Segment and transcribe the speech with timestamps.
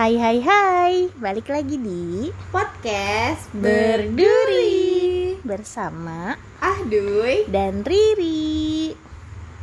[0.00, 5.36] Hai hai hai, balik lagi di podcast Berduri.
[5.44, 8.96] Bersama Ahduy dan Riri.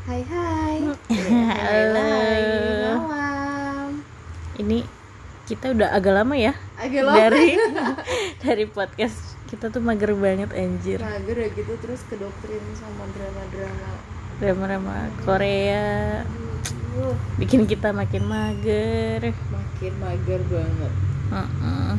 [0.05, 0.78] Hai hai.
[1.58, 2.13] Halo.
[3.10, 4.05] malam.
[4.62, 4.85] Ini
[5.49, 7.58] kita udah agak lama ya agak lama dari
[8.46, 9.42] dari podcast.
[9.49, 11.01] Kita tuh mager banget anjir.
[11.01, 13.90] mager ya gitu terus ke doktrin sama drama-drama.
[14.38, 16.22] Drama-drama Korea
[16.98, 19.21] uh, bikin kita makin mager.
[19.53, 20.93] makin mager banget
[21.29, 21.91] Mm-mm.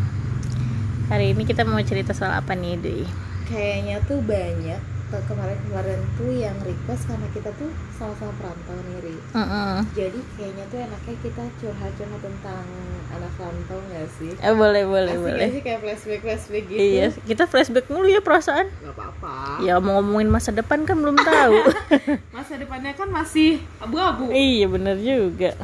[1.09, 3.05] Hari ini kita mau cerita soal apa nih, Dwi?
[3.49, 9.75] kayaknya tuh banyak kemarin-kemarin tuh yang request karena kita tuh sama-sama perantau nih Ri Mm-mm.
[9.97, 12.65] jadi kayaknya tuh enaknya kita curhat-curhat tentang
[13.09, 14.33] anak rantau gak sih?
[14.37, 15.49] Eh, boleh boleh Asik boleh.
[15.49, 16.79] sih kayak flashback-flashback gitu?
[16.79, 18.69] Iya, kita flashback mulu ya perasaan.
[18.69, 21.57] Gak apa-apa Ya mau ngomongin masa depan kan belum tahu.
[22.37, 25.57] Masa depannya kan masih abu-abu iya bener juga.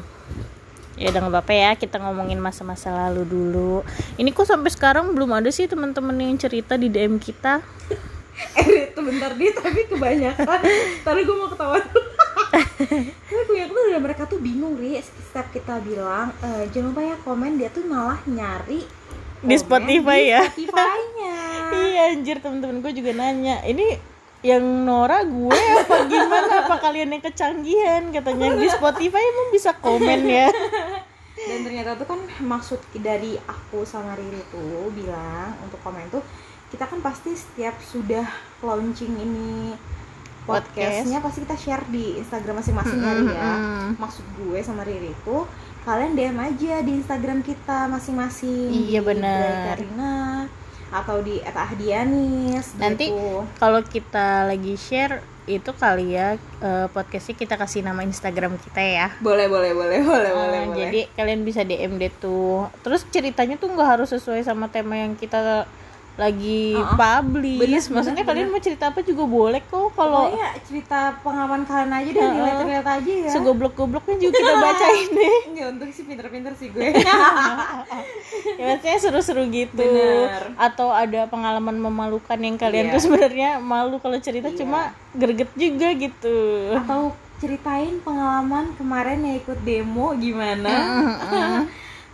[0.95, 3.75] Ya udah nggak apa-apa ya kita ngomongin masa-masa lalu dulu.
[4.15, 7.59] Ini kok sampai sekarang belum ada sih teman-teman yang cerita di DM kita.
[8.61, 10.61] Eh itu bentar dia tapi kebanyakan.
[11.07, 12.11] Tadi gue mau ketawa dulu.
[13.35, 14.99] Tapi kebanyakan tuh dari mereka tuh bingung Ri.
[15.03, 18.87] Setiap kita bilang eh, Jangan lupa ya komen Dia tuh malah nyari
[19.43, 20.43] Di Spotify di ya.
[20.51, 21.37] Spotify-nya.
[21.75, 23.59] Iya anjir teman-teman gue juga nanya.
[23.67, 23.99] Ini
[24.47, 26.69] yang Nora gue apa gimana?
[26.69, 28.03] Apa kalian yang kecanggihan?
[28.15, 30.49] Katanya di Spotify emang bisa komen ya.
[31.35, 36.23] Dan ternyata tuh kan maksud dari aku sama Riri tuh bilang Untuk komen tuh
[36.75, 38.27] Kita kan pasti setiap sudah
[38.59, 39.79] launching ini
[40.43, 43.53] Podcastnya pasti kita share di Instagram masing-masing ya Ri ya.
[43.97, 45.37] maksud gue sama Riri itu
[45.87, 48.69] kalian DM aja di Instagram kita masing-masing.
[48.69, 49.01] Iya.
[49.01, 50.45] Bray Karina
[50.91, 53.47] atau di @ahdianis Nanti gitu.
[53.57, 59.07] kalau kita lagi share itu kali ya eh, podcastnya kita kasih nama Instagram kita ya.
[59.21, 60.77] Boleh boleh boleh boleh Eh, boleh boleh.
[60.77, 62.69] jadi kalian bisa DM deh tuh.
[62.83, 65.65] Terus ceritanya tuh nggak harus sesuai sama tema yang kita
[66.15, 66.95] lagi Uh-uh.
[66.95, 67.59] publish.
[67.59, 71.91] Bener, maksudnya bener, kalian mau cerita apa juga boleh kok kalau Pokoknya cerita pengalaman kalian
[71.93, 73.31] aja deh relate relate aja ya.
[73.31, 75.39] Segoblok-gobloknya juga kita bacain deh.
[75.51, 76.83] Nggak untung sih pinter-pinter sih gue.
[78.55, 79.83] Ya maksudnya seru-seru gitu.
[79.83, 80.55] Bener.
[80.57, 82.93] atau ada pengalaman memalukan yang kalian Iya.
[82.95, 84.59] tuh sebenarnya malu kalau cerita Iya.
[84.61, 84.81] cuma
[85.13, 86.37] greget juga gitu.
[86.77, 90.71] Atau ceritain pengalaman kemarin yang ikut demo gimana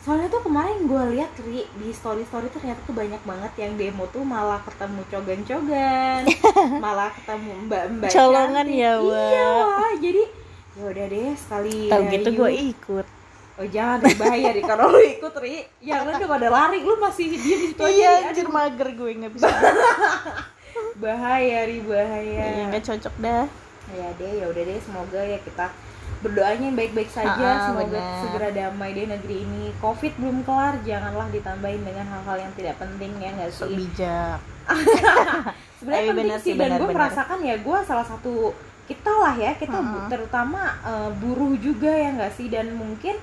[0.01, 4.09] soalnya tuh kemarin gue lihat Ri, di story story ternyata tuh banyak banget yang demo
[4.09, 6.23] tuh malah ketemu cogan-cogan
[6.85, 8.81] malah ketemu mbak-mbak Colongan cantik.
[8.81, 9.29] ya, Wak.
[9.29, 10.23] iya wah jadi
[10.71, 13.07] ya udah deh sekali tahu gitu gue ikut.
[13.61, 15.69] Oh jangan bahaya Ri kalau lu ikut Ri.
[15.85, 19.11] Yang lu udah pada lari lu masih dia di situ aja iya anjir mager gue
[19.21, 19.53] nggak bisa.
[21.03, 22.45] Bahaya Ri bahaya.
[22.57, 23.45] Iya, nggak cocok dah.
[23.93, 25.69] Ya deh ya udah deh semoga ya kita
[26.21, 27.33] berdoanya yang baik-baik saja.
[27.51, 28.21] Ah, semoga benar.
[28.21, 29.73] segera damai deh negeri ini.
[29.77, 33.73] Covid belum kelar janganlah ditambahin dengan hal-hal yang tidak penting ya nggak sih?
[33.73, 34.39] bijak.
[35.81, 38.53] Sebenarnya penting benar sih sih, dan gue merasakan ya gue salah satu
[38.85, 40.09] kita lah ya kita bu- ah.
[40.09, 42.47] terutama eh, buruh juga ya nggak sih?
[42.47, 43.17] Dan mungkin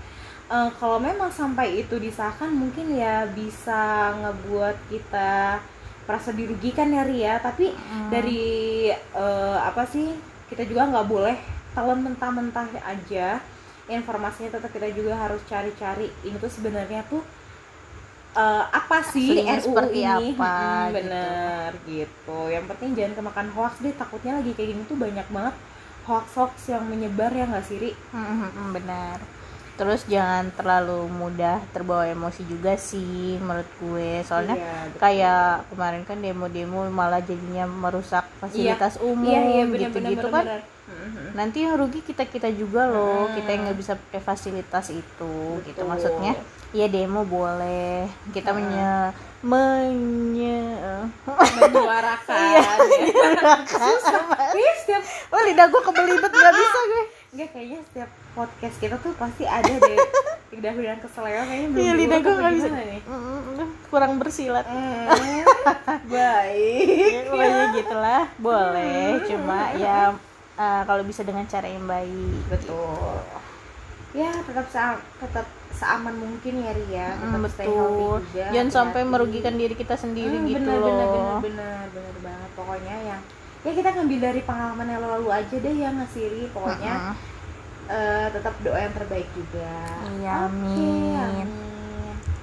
[0.48, 3.80] eh, kalau memang sampai itu disahkan mungkin ya bisa
[4.18, 5.62] ngebuat kita
[6.04, 8.10] merasa dirugikan ya Ria tapi Hmm.
[8.10, 10.18] dari eh, apa sih?
[10.48, 11.38] Kita juga nggak boleh
[11.78, 13.28] telan mentah-mentah aja
[13.88, 17.22] informasinya tetap kita juga harus cari-cari ini tuh sebenarnya tuh
[18.36, 20.96] eh, apa sih Aslinya RUU seperti ini apa, Mm, gitu.
[20.98, 25.56] bener gitu yang penting jangan kemakan hoax deh takutnya lagi kayak gini tuh banyak banget
[26.08, 27.92] hoax-hoax yang menyebar ya nggak sih Ri?
[28.10, 29.18] Hmm, hmm, hmm, benar
[29.78, 35.00] terus jangan terlalu mudah terbawa emosi juga sih menurut gue soalnya Iya, betul.
[35.06, 40.62] kayak kemarin kan demo-demo malah jadinya merusak fasilitas umum iya iya gitu-gitu bener-bener kan bener.
[40.88, 41.26] Mhm.
[41.34, 43.36] nanti yang rugi kita kita juga loh Hmm.
[43.36, 45.86] kita yang nggak bisa pakai fasilitas itu gitu Betul.
[45.86, 46.34] maksudnya.
[46.70, 48.08] Ya demo boleh.
[48.30, 48.60] Kita Hmm.
[48.62, 48.92] menye
[49.40, 50.60] menye
[51.54, 52.40] menyuarakan.
[52.50, 53.56] Iya, ya.
[53.64, 57.04] Kayaknya setiap oh lidah gue kebelibet nggak bisa gue.
[57.30, 59.98] Enggak kayaknya setiap podcast kita tuh pasti ada deh.
[60.50, 62.68] Lidah-lidah keseleo kayaknya belum iya lidah gue nggak bisa.
[62.70, 63.02] nih?
[63.88, 64.66] Kurang bersilat.
[64.66, 65.08] Hmm,
[66.06, 66.88] baik.
[67.08, 68.24] Ya, pokoknya gitulah.
[68.38, 70.12] Boleh cuma ya
[70.58, 73.22] eh, kalau bisa dengan cara yang baik betul.
[74.12, 78.18] Ya tetap sa- tetap seaman mungkin ya Ria Mm, tetap healthy betul.
[78.24, 79.14] juga jangan sampai hati-hati.
[79.14, 80.88] merugikan diri kita sendiri Hmm, gitu bener, loh.
[80.88, 82.50] bener, bener, bener, bener banget.
[82.54, 83.22] Pokoknya yang
[83.60, 87.16] ya kita ngambil dari pengalaman yang lalu aja deh ya ngasih Ri pokoknya Mm-mm.
[87.90, 89.72] eh, tetap doa yang terbaik juga.
[90.16, 91.14] Iya, amin.
[91.14, 91.50] amin.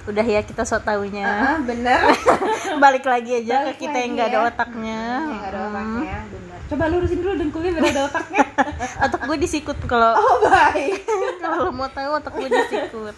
[0.05, 1.25] udah ya kita sok taunya.
[1.25, 1.97] Ah, bener
[2.77, 4.47] balik lagi aja Balik ke kita yang nggak ada ya.
[4.47, 5.01] otaknya.
[5.01, 8.45] Hmm, yang nggak ada otaknya bener coba lurusin dulu dengkulnya biar ada otaknya.
[9.05, 11.05] Otak gue disikut kalau oh baik.
[11.41, 13.15] Kalau lo mau tahu otak gue disikut.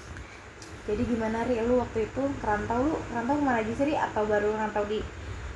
[0.83, 1.63] Jadi gimana ri?
[1.63, 3.95] Lu waktu itu kerantau lu kerantau ke mana aja sih ri?
[3.95, 4.99] Atau baru kerantau di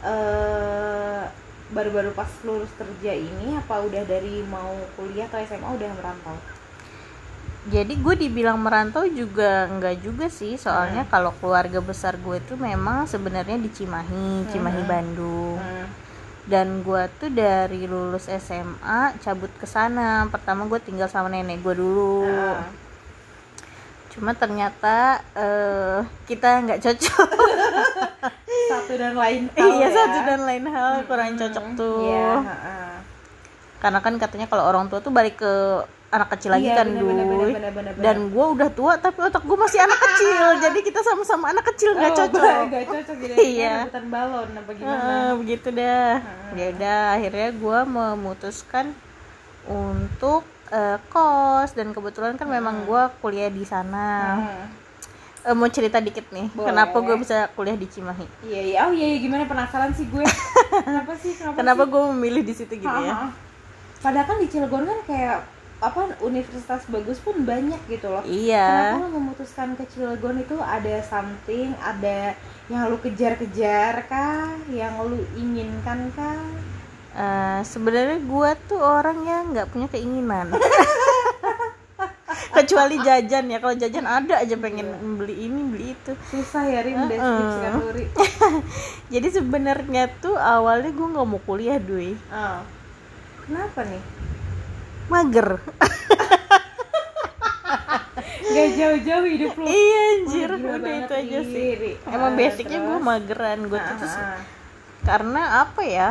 [0.02, 1.24] eh
[1.72, 6.36] baru-baru pas lulus kerja ini apa udah dari mau kuliah atau SMA udah merantau?
[7.62, 10.56] Jadi gue dibilang merantau juga enggak juga sih.
[10.56, 14.90] Soalnya kalau keluarga besar gue tuh memang sebenarnya di Cimahi Cimahi Hmm.
[14.90, 15.60] Bandung.
[15.60, 15.88] Hmm.
[16.52, 21.74] Dan gue tuh dari lulus SMA cabut ke sana pertama gue tinggal sama nenek gue
[21.74, 22.68] dulu Ah.
[24.12, 24.98] cuma ternyata
[25.34, 27.28] eh, kita nggak cocok
[28.70, 29.90] satu dan lain hal iya ya.
[29.90, 32.92] satu dan lain hal kurang cocok tuh Iya, heeh.
[33.80, 35.54] karena kan katanya kalau orang tua tuh balik ke
[36.12, 37.32] anak kecil lagi Iya, kan bener, bener, Duy.
[37.32, 40.36] bener, bener, bener, dan gue udah tua tapi otak gue masih anak kecil.
[40.64, 42.44] Jadi kita sama-sama anak kecil nggak Oh, cocok.
[42.70, 43.48] nggak cocok jadi Iya.
[43.48, 43.74] iya.
[43.82, 45.00] rebutan balon apa gimana?
[45.00, 46.14] Eh, begitu dah.
[46.52, 48.86] Ya udah akhirnya gue memutuskan
[49.66, 51.72] untuk eh, kos.
[51.72, 54.36] Dan kebetulan kan memang gue kuliah di sana.
[54.38, 54.68] Hmm.
[55.42, 56.70] Eh, mau cerita dikit nih Boleh.
[56.70, 58.28] kenapa gue bisa kuliah di Cimahi?
[58.44, 58.78] Iya iya.
[58.84, 59.18] Oh iya, iya.
[59.18, 59.44] Gimana?
[59.46, 60.22] Penasaran sih gue.
[60.82, 61.34] Kenapa sih?
[61.34, 61.90] Kenapa, kenapa sih?
[61.90, 63.10] gue memilih di situ gitu Ha, ya?
[63.10, 63.30] Ha, ha.
[64.00, 65.38] padahal kan di Cilegon kan kayak
[65.82, 71.02] apa universitas bagus pun banyak gitu loh iya Kenapa lo memutuskan ke Cilegon itu ada
[71.02, 72.38] something, ada
[72.70, 76.38] yang lu kejar-kejar kah, yang lu inginkan kah?
[77.12, 80.54] Eh, sebenarnya gue tuh orang yang nggak punya keinginan
[82.56, 87.10] kecuali jajan ya kalau jajan ada aja pengen beli ini beli itu Susah ya Rim
[87.10, 88.06] lu Ri.
[89.14, 92.64] jadi sebenarnya tuh awalnya gue nggak mau kuliah Dwi Oh.
[93.44, 94.31] Kenapa nih?
[95.12, 95.60] Mager
[98.52, 99.64] Gak jauh-jauh hidup lu.
[99.64, 101.68] iya anjir gila udah itu aja sih
[102.06, 104.40] emang Ah, basicnya gue mageran gue tuh terus ah, ah.
[105.02, 106.10] karena apa ya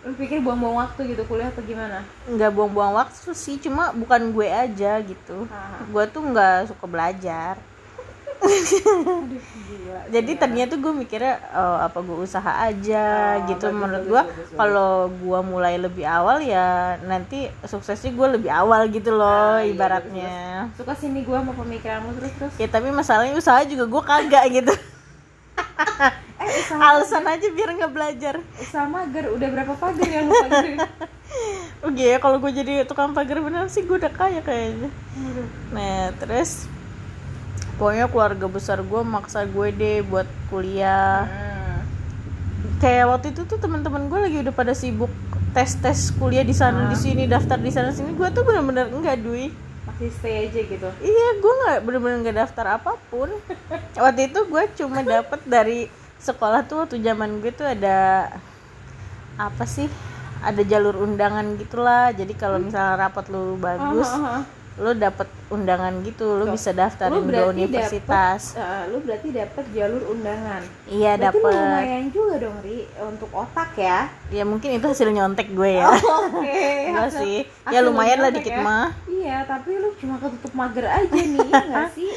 [0.00, 2.00] Lu pikir buang-buang waktu gitu kuliah atau gimana?
[2.24, 5.80] nggak buang-buang waktu sih cuma bukan gue aja gitu ah.
[5.82, 7.56] gue tuh nggak suka belajar
[8.50, 9.26] Aduh,
[9.62, 10.00] gila.
[10.14, 13.06] jadi tadinya tuh gue mikirnya oh, apa gue usaha aja
[13.36, 14.22] Oh, gitu bagus, menurut bagus, gue
[14.54, 16.66] kalau gue mulai lebih awal ya
[17.00, 20.34] nanti suksesnya gue lebih awal gitu loh Ah, iya, ibaratnya
[20.74, 22.52] Suka sini gua sama pemikiranmu terus-terus.
[22.56, 24.74] ya tapi masalahnya usaha juga gue kagak gitu
[26.40, 29.28] Eh, usaha, alasan aja biar nggak belajar usaha mager.
[29.28, 30.76] Udah berapa pagar yang lu pagerin?
[31.86, 34.88] oke ya kalau gue jadi tukang pagar bener sih gue udah kaya kayaknya
[35.70, 36.64] nah terus
[37.80, 41.80] pokoknya keluarga besar gue maksa gue deh buat kuliah Hmm.
[42.76, 45.08] kayak waktu itu tuh teman-teman gue lagi udah pada sibuk
[45.50, 49.16] tes tes kuliah di sana di sini daftar di sana sini gue tuh bener-bener enggak
[49.18, 49.48] Dwi
[49.82, 50.88] Masih stay aja gitu.
[51.00, 53.32] iya gue nggak bener-bener nggak daftar apa pun
[53.98, 55.88] waktu itu gue cuma dapet dari
[56.18, 58.28] sekolah tuh waktu zaman gue tuh ada
[59.36, 59.88] apa sih
[60.40, 64.42] ada jalur undangan gitulah jadi kalau misalnya rapat lu bagus Ah, ah, ah.
[64.76, 66.54] Lu dapet undangan gitu lu Tuh.
[66.54, 70.62] bisa daftarin Lu ke universitas dapet, eh, lu berarti dapet jalur undangan.
[70.86, 73.98] iya Berarti dapet lumayan juga dong Ri untuk otak ya.
[74.30, 76.54] ya mungkin itu hasil nyontek gue ya Oke.
[76.88, 78.62] Enggak hasil- sih ya hasil lumayan lah dikit ya.
[78.62, 82.10] mah Iya, tapi lu cuma ketutup mager aja nih, iya nggak sih?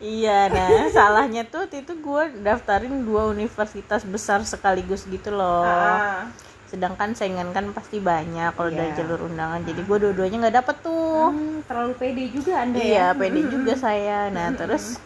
[0.00, 5.62] Iya, nah salahnya tuh itu gue daftarin dua universitas besar sekaligus gitu loh.
[5.62, 6.26] Ah,
[6.68, 8.98] Sedangkan saingan kan pasti banyak kalau dari Iya.
[9.00, 9.64] jalur undangan.
[9.64, 11.32] Jadi gue dua-duanya nggak dapet tuh.
[11.32, 12.76] hmm, terlalu pede juga anda.
[12.76, 13.16] Iya, ya.
[13.16, 14.28] pede juga saya.
[14.28, 15.00] Nah terus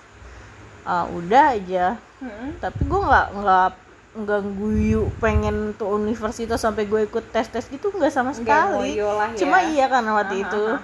[0.82, 1.96] ah, udah aja.
[2.18, 2.58] Hmm.
[2.58, 3.70] Tapi gue nggak nggak
[4.12, 8.98] nggak guyu pengen tuh universitas sampai gue ikut tes tes gitu nggak sama sekali.
[8.98, 9.38] lah ya.
[9.38, 10.80] Cuma iya karena waktu Ah, itu ah,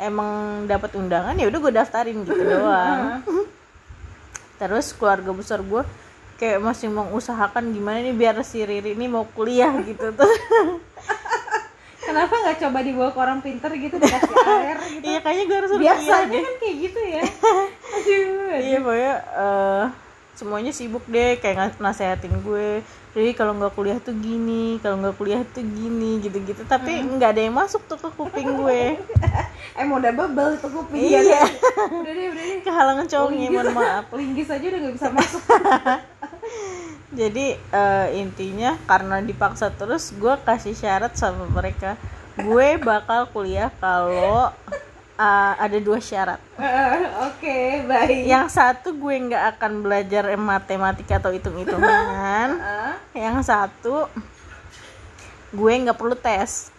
[0.00, 0.30] emang
[0.64, 3.20] dapat undangan ya udah gue daftarin gitu doang.
[4.58, 5.82] terus keluarga besar gue
[6.42, 10.26] kayak masih mengusahakan gimana nih biar si Riri ini mau kuliah gitu tuh
[12.02, 15.04] Kenapa nggak coba dibawa ke orang pinter gitu dikasih air gitu?
[15.06, 17.22] iya kayaknya gue harus Biasanya kan kayak gitu ya.
[17.94, 18.52] Aduh.
[18.58, 19.84] iya pokoknya eh,
[20.34, 22.82] semuanya sibuk deh kayak nasehatin gue
[23.14, 27.42] Riri kalau nggak kuliah tuh gini kalau nggak kuliah tuh gini gitu-gitu tapi nggak ada
[27.44, 28.98] yang masuk tuh ke kuping gue
[29.72, 31.20] Eh mau udah bebel itu kuping Iya.
[31.22, 31.44] ya.
[31.88, 32.60] Udah deh, udah deh.
[32.60, 35.42] kehalangan cowoknya mohon maaf Linggis aja udah nggak bisa masuk.
[37.12, 41.94] Jadi eh, intinya karena dipaksa terus gue kasih syarat sama mereka
[42.34, 44.48] gue bakal kuliah kalau
[45.14, 48.24] eh, ada dua syarat Eh, Oke, baik.
[48.24, 54.08] yang satu gue nggak akan belajar matematika atau hitung hitungan Ah, yang satu
[55.50, 56.72] gue nggak perlu tes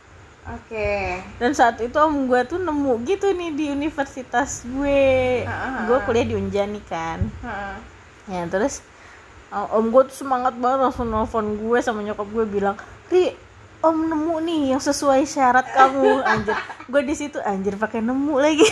[0.44, 1.24] Oke.
[1.38, 5.96] dan saat itu om gue tuh nemu gitu nih di universitas gue Ah, ah, gue
[5.96, 6.04] ah.
[6.04, 7.78] kuliah di Unjani kan Ah.
[8.26, 8.82] ya terus
[9.54, 12.74] uh, om gue tuh semangat banget langsung nelfon gue sama nyokap gue bilang
[13.14, 13.38] ri
[13.84, 16.24] om nemu nih yang sesuai syarat kamu.
[16.24, 16.56] Anjir.
[16.88, 18.64] Gue di situ anjir pakai nemu lagi.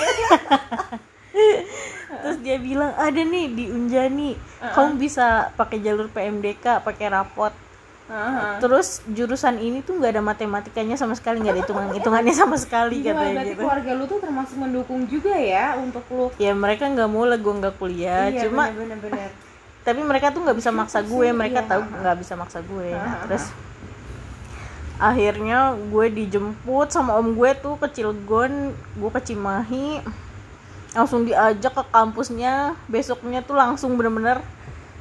[2.22, 7.54] Terus dia bilang ada nih di Unjani kamu bisa pakai jalur PMDK pakai rapot.
[8.12, 8.60] Heeh.
[8.60, 13.00] terus jurusan ini tuh nggak ada matematikanya sama sekali nggak ada hitungan hitungannya sama sekali
[13.00, 13.62] Gila, katanya berarti gitu.
[13.64, 16.28] keluarga lu tuh termasuk mendukung juga ya untuk lu.
[16.36, 18.28] Ya mereka nggak mau lah gue nggak kuliah.
[18.28, 19.32] Iya, cuma bener-bener
[19.82, 21.70] tapi mereka tuh nggak bisa maksa gue mereka iya.
[21.70, 22.94] tahu nggak bisa maksa gue.
[22.94, 23.50] Nah, terus
[25.02, 30.06] akhirnya gue dijemput sama om gue tuh ke Cilegon gue ke Cimahi.
[30.94, 32.78] Langsung diajak ke kampusnya.
[32.86, 34.46] Besoknya tuh langsung bener-bener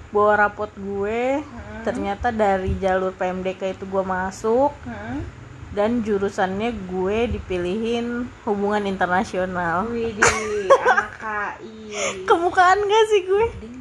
[0.09, 1.45] bawa rapot gue.
[1.85, 4.73] Ternyata dari jalur PMDK itu gue masuk.
[4.89, 5.41] Heeh.
[5.71, 9.87] dan jurusannya gue dipilihin hubungan internasional.
[9.87, 11.95] Widih, anak KI
[12.29, 13.45] kemukaan gak sih gue?
[13.63, 13.80] Ding,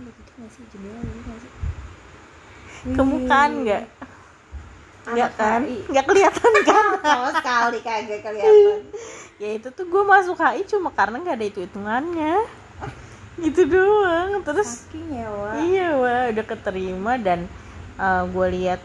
[0.50, 0.63] sih?
[0.70, 1.51] Jendela lu nggak sih?
[2.98, 3.84] kemukaan nggak?
[5.10, 5.62] Nggak kan?
[5.65, 6.86] Nggak kelihatan kan?
[7.00, 8.79] Sama sekali kagak kelihatan.
[9.39, 12.44] Ya itu tuh gue masuk HI cuma karena nggak ada itu hitungannya
[13.39, 14.44] gitu doang.
[14.44, 15.53] Terus saking ya Wak.
[15.63, 17.48] iya wah udah keterima dan
[18.36, 18.84] gue lihat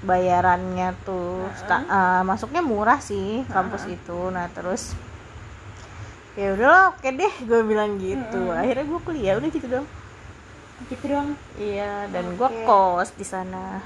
[0.00, 4.32] bayarannya tuh ska- eh, masuknya murah sih kampus itu.
[4.32, 4.96] Nah terus
[6.40, 8.48] ya udahlah oke deh gue bilang gitu.
[8.48, 9.84] Akhirnya gue kuliah udah gitu dong
[10.88, 11.28] gitu dong
[11.60, 12.64] iya dan gue Oke.
[12.66, 13.82] kos di sana.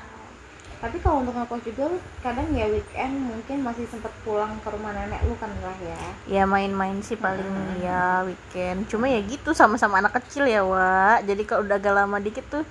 [0.76, 4.92] Tapi kalau untuk ngekos juga lu kadang ya weekend mungkin masih sempet pulang ke rumah
[4.92, 6.00] nenek lu kan lah ya?
[6.28, 8.84] Ya main-main sih paling ya weekend.
[8.84, 12.64] Cuma ya gitu sama-sama anak kecil ya wa jadi kalau udah agak lama dikit tuh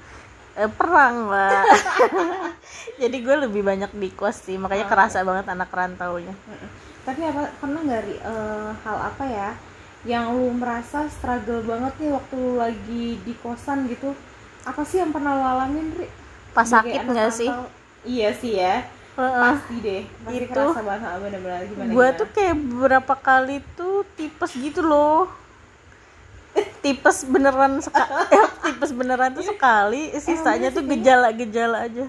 [0.55, 1.65] eh, perang wa
[3.01, 6.31] jadi gue lebih banyak di kos sih makanya kerasa banget anak rantaunya.
[6.47, 6.69] Mm-mm.
[7.05, 9.49] tapi apa pernah nggak eh, hal apa ya
[10.05, 14.13] yang lu merasa struggle banget nih waktu lu lagi di kosan gitu
[14.61, 16.07] apa sih yang pernah lu alamin Ri?
[16.53, 17.49] pas Sebagai sakit nggak sih?
[18.05, 18.85] iya sih ya.
[19.15, 19.41] Heeh.
[19.47, 20.03] pasti deh.
[20.27, 20.51] Pasti Itu.
[20.51, 21.09] kerasa banget.
[21.23, 21.61] Bener-bener.
[21.71, 25.31] Gimana gue tuh kayak beberapa kali tuh tipes gitu loh.
[26.83, 32.05] Tipes beneran seka eh, tipes beneran tuh sekali sisanya tuh gejala-gejala aja.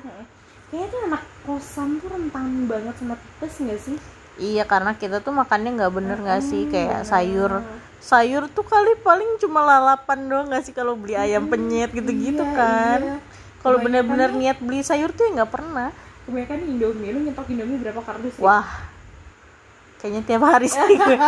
[0.71, 3.97] Kayaknya tuh anak kosan tuh rentan banget sama tipes nggak sih?
[4.37, 6.69] Iya karena kita tuh makannya nggak bener nggak sih?
[6.69, 7.63] Kayak sayur
[8.07, 12.55] sayur tuh kali paling cuma lalapan doang nggak sih kalau beli ayam penyet gitu-gitu Iya,
[12.55, 13.17] kan iya.
[13.59, 13.83] kalau
[14.31, 15.91] tuh- niat beli sayur tuh ya nggak pernah
[16.23, 18.43] kebanyakan indomie lu nyetok indomie berapa kardus sih?
[18.43, 18.67] wah
[19.99, 21.19] kayaknya tiap hari sih gue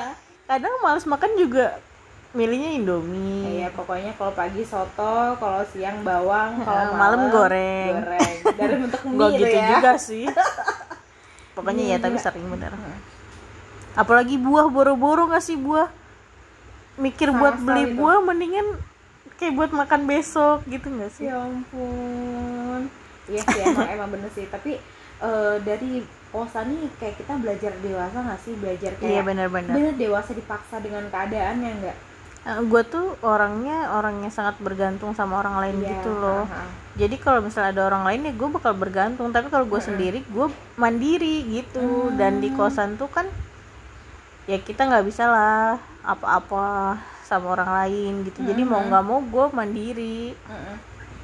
[0.48, 1.82] kadang males makan juga
[2.30, 7.94] milihnya indomie Iya pokoknya kalau pagi soto, kalau siang bawang, kalau malam malam goreng.
[7.98, 8.36] goreng.
[8.52, 9.68] Dari bentuk mie Gak itu gitu ya.
[9.72, 10.24] juga sih
[11.52, 12.22] pokoknya Iya, ya tapi iya.
[12.22, 12.72] sering bener
[13.94, 15.90] apalagi buah boro-boro nggak sih buah
[16.98, 17.94] mikir Sama buat beli tuh.
[17.96, 18.66] buah mendingan
[19.34, 22.90] kayak buat makan besok gitu nggak sih Ya ampun.
[23.26, 24.46] Iya sih emang emang bener sih.
[24.46, 24.76] Tapi
[25.18, 29.94] eh, dari kosan nih kayak kita belajar dewasa nggak sih belajar kayak iya benar-benar bener
[29.96, 31.98] dewasa dipaksa dengan keadaannya nggak?
[32.48, 36.64] gue tuh orangnya orangnya sangat bergantung sama orang lain Iya, gitu loh aha.
[36.96, 40.46] jadi kalau misalnya ada orang lain ya gue bakal bergantung tapi kalau gue sendiri gue
[40.72, 43.28] mandiri gitu dan di kosan tuh kan
[44.46, 45.76] ya kita nggak bisa lah
[46.08, 46.96] apa-apa
[47.28, 48.40] sama orang lain gitu.
[48.40, 50.32] Jadi mau nggak mau gue mandiri.
[50.32, 50.76] Mm-mm.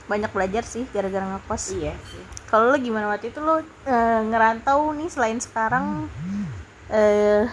[0.05, 1.81] banyak belajar sih gara-gara ngekos.
[1.81, 2.21] Iya sih.
[2.53, 6.13] kalau lo gimana waktu itu lo eh, ngerantau nih selain sekarang
[6.93, 7.49] eh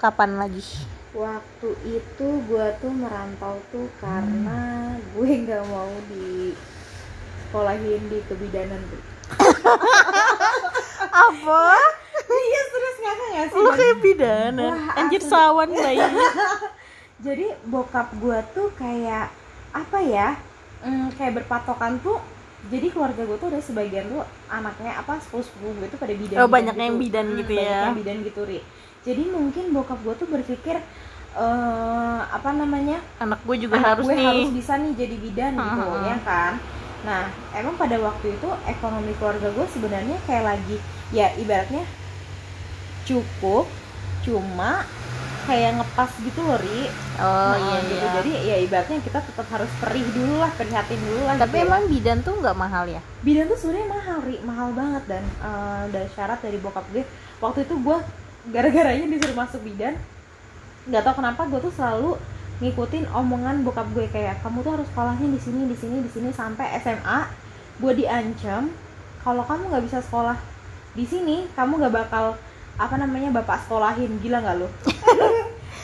[0.00, 0.64] kapan lagi?
[1.12, 4.56] Waktu itu gue tuh merantau tuh karena
[5.12, 6.56] gue nggak mau di
[7.44, 9.02] sekolahin di kebidanan tuh.
[11.28, 11.64] apa
[12.18, 13.58] iya serius nggak nggak sih?
[13.58, 15.30] lo kayak bidana Wah, anjir asli.
[15.30, 16.00] sawan bayi
[17.16, 19.32] Jadi bokap gue tuh kayak
[19.72, 20.28] apa ya?
[20.78, 22.20] Hmm, kayak berpatokan tuh.
[22.66, 26.36] Jadi keluarga gue tuh ada sebagian tuh anaknya apa sepupu sepupu gue tuh pada bidan.
[26.38, 27.80] Oh, banyak yang bidan gitu banyak ya.
[27.84, 28.58] yang bidan gitu ri.
[29.00, 30.76] Jadi mungkin bokap gue tuh berpikir
[31.36, 32.96] eh apa namanya?
[33.18, 36.04] anak gue juga anak harus gue nih harus bisa nih jadi bidan gitu Hmm.
[36.06, 36.52] ya kan
[37.04, 40.76] nah emang pada waktu itu ekonomi keluarga gue sebenarnya kayak lagi
[41.12, 41.84] ya ibaratnya
[43.06, 43.64] cukup
[44.26, 44.82] cuma
[45.46, 46.90] kayak ngepas gitu loh ri
[47.22, 47.94] oh Nah, iya gitu.
[47.94, 51.62] iya jadi ya ibaratnya kita tetap harus perih dulu lah prihatin dulu lah tapi gitu
[51.62, 51.66] ya.
[51.70, 55.82] emang bidan tuh nggak mahal ya bidan tuh sebenarnya mahal ri mahal banget dan eh,
[55.94, 57.06] dan syarat dari bokap gue
[57.38, 57.98] waktu itu gue
[58.50, 59.94] gara-garanya disuruh masuk bidan
[60.90, 62.10] nggak tahu kenapa gue tuh selalu
[62.58, 66.28] ngikutin omongan bokap gue kayak kamu tuh harus sekolahnya di sini di sini di sini
[66.34, 67.20] sampai SMA
[67.78, 68.66] gue diancam
[69.22, 70.34] kalau kamu nggak bisa sekolah
[70.96, 72.34] di sini kamu nggak bakal
[72.76, 74.68] apa namanya bapak sekolahin gila nggak lo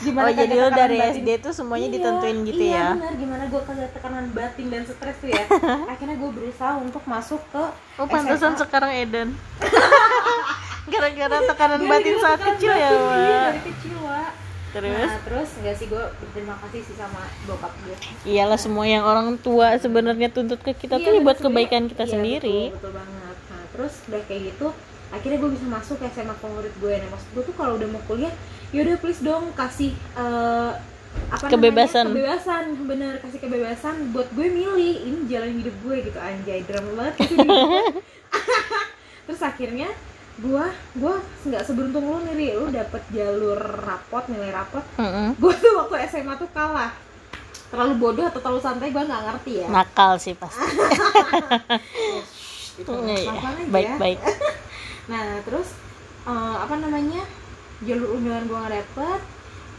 [0.03, 1.15] oh jadi lo dari batin?
[1.15, 2.87] SD tuh semuanya Iya, ditentuin gitu iya, ya?
[2.93, 3.13] benar.
[3.15, 5.43] Gimana gue kagak tekanan batin dan stres tuh ya?
[5.95, 7.63] Akhirnya gue berusaha untuk masuk ke
[7.95, 9.31] oh pantesan sekarang Eden.
[10.91, 14.31] Gara-gara tekanan Gara-gara batin saat tekanan kecil ya batin, iya, dari kecil Wak.
[14.73, 15.07] terus?
[15.07, 17.95] Nah terus enggak sih gue berterima kasih sih sama bokap gue
[18.25, 22.03] iyalah semua yang orang tua sebenarnya tuntut ke kita Iya, tuh ya buat kebaikan kita
[22.03, 22.59] Iya, sendiri.
[22.67, 23.35] betul, betul banget.
[23.47, 24.67] Nah terus udah kayak gitu
[25.13, 28.01] akhirnya gue bisa masuk ke SMA favorit gue nah maksud gue tuh kalau udah mau
[28.03, 28.33] kuliah
[28.69, 30.71] yaudah please dong kasih eh,
[31.29, 32.09] apa Kebebasan.
[32.09, 36.89] namanya kebebasan bener kasih kebebasan buat gue milih ini jalan hidup gue gitu anjay drama
[36.97, 37.37] banget gitu
[39.29, 39.93] terus akhirnya
[40.33, 40.65] gue
[40.97, 41.13] gue
[41.45, 42.47] nggak seberuntung lu nih Ri.
[42.57, 45.37] lu dapet jalur rapot nilai rapot Mm-mm.
[45.37, 46.89] gue tuh waktu SMA tuh kalah
[47.69, 50.57] terlalu bodoh atau terlalu santai gue nggak ngerti ya nakal sih pasti
[52.73, 52.89] gitu.
[52.89, 53.69] Iya, Pelan-pelan aja.
[53.69, 54.19] baik baik
[55.05, 55.69] Nah, terus
[56.23, 57.23] eh, apa namanya?
[57.79, 59.19] Jalur undangan gua nggak dapet,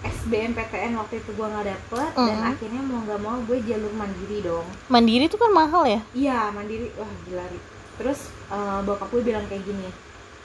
[0.04, 2.50] SBMPTN waktu itu gua nggak dapet dan Mm.
[2.50, 4.66] akhirnya mau nggak mau gue jalur mandiri dong.
[4.87, 6.93] mandiri tuh kan mahal ya Iya, mandiri.
[6.95, 7.45] Wah, gila.
[7.47, 7.59] Ri.
[7.97, 9.88] Terus eh, bokap gue bilang kayak gini.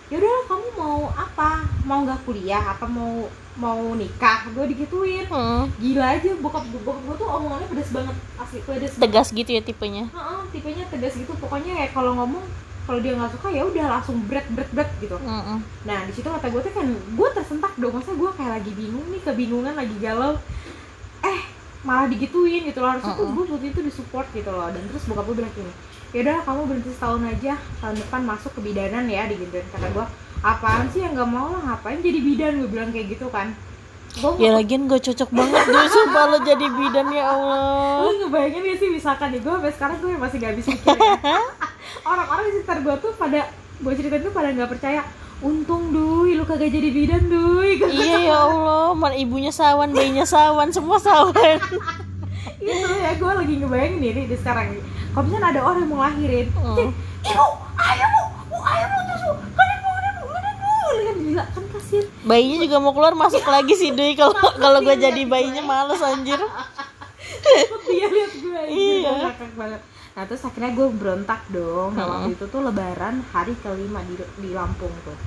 [0.09, 1.49] Yaudah, kamu mau apa?
[1.83, 2.63] Mau nggak kuliah?
[2.71, 4.47] Apa mau mau nikah?
[4.49, 5.27] Gue digituin.
[5.27, 5.67] Mm.
[5.75, 6.79] Gila aja bokap gue.
[6.79, 8.15] Bokap gue tuh omongannya pedas banget.
[8.37, 9.03] Asli pedas banget.
[9.03, 11.35] tegas gitu ya tipenya Heeh, tipenya tegas gitu.
[11.35, 12.41] Pokoknya ya kalau ngomong
[12.89, 15.13] kalau dia nggak suka ya udah langsung bread bread bread gitu.
[15.21, 15.61] Mm-mm.
[15.85, 19.05] Nah di situ kata gue tuh kan gue tersentak dong, masa gue kayak lagi bingung
[19.13, 20.41] nih, kebingungan lagi galau,
[21.21, 21.39] eh
[21.85, 22.97] malah digituin gitu loh.
[22.97, 23.45] Harusnya tuh Mm-mm.
[23.45, 24.73] gue waktu itu disupport gitu loh.
[24.73, 25.73] Dan terus bokap gue bilang gini
[26.09, 27.53] yaudah kamu berhenti setahun aja
[27.85, 29.61] tahun depan masuk ke bidanan ya digituin.
[29.69, 30.05] Kata gue
[30.41, 32.65] apaan sih yang nggak mau lah ngapain jadi bidan?
[32.65, 33.53] Gue bilang kayak gitu kan
[34.09, 38.03] gue ya lagian gak cocok banget dulu sumpah lo jadi bidan ya Allah.
[38.03, 41.37] Lu ngebayangin gak sih misalkan nih gue sampai sekarang gue masih gak habis mikir ya.
[42.11, 43.39] orang-orang di sekitar gue tuh pada
[43.79, 45.01] gue ceritain tuh pada nggak percaya.
[45.39, 47.79] Untung duy lu kagak jadi bidan duy.
[47.95, 51.61] Iya ya Allah mana ibunya sawan bayinya sawan semua sawan.
[52.59, 54.83] Itu ya gue lagi ngebayangin nih di sekarang nih.
[55.15, 56.47] Kalau misalnya ada orang yang mau lahirin.
[56.49, 56.91] "Cik,
[57.29, 57.45] ibu
[57.77, 58.57] ayo bu bu
[59.07, 59.31] terus bu
[60.89, 61.63] kan gila kan
[62.23, 66.39] bayinya juga mau keluar masuk lagi sih Dui kalau kalau gue jadi bayinya males anjir.
[67.89, 68.97] Dia lihat gue Iya.
[68.99, 69.11] iya.
[69.29, 69.81] ngakak banget.
[70.13, 74.49] Nah terus akhirnya gue berontak dong nah, waktu itu tuh lebaran hari kelima di, di
[74.51, 75.17] Lampung tuh.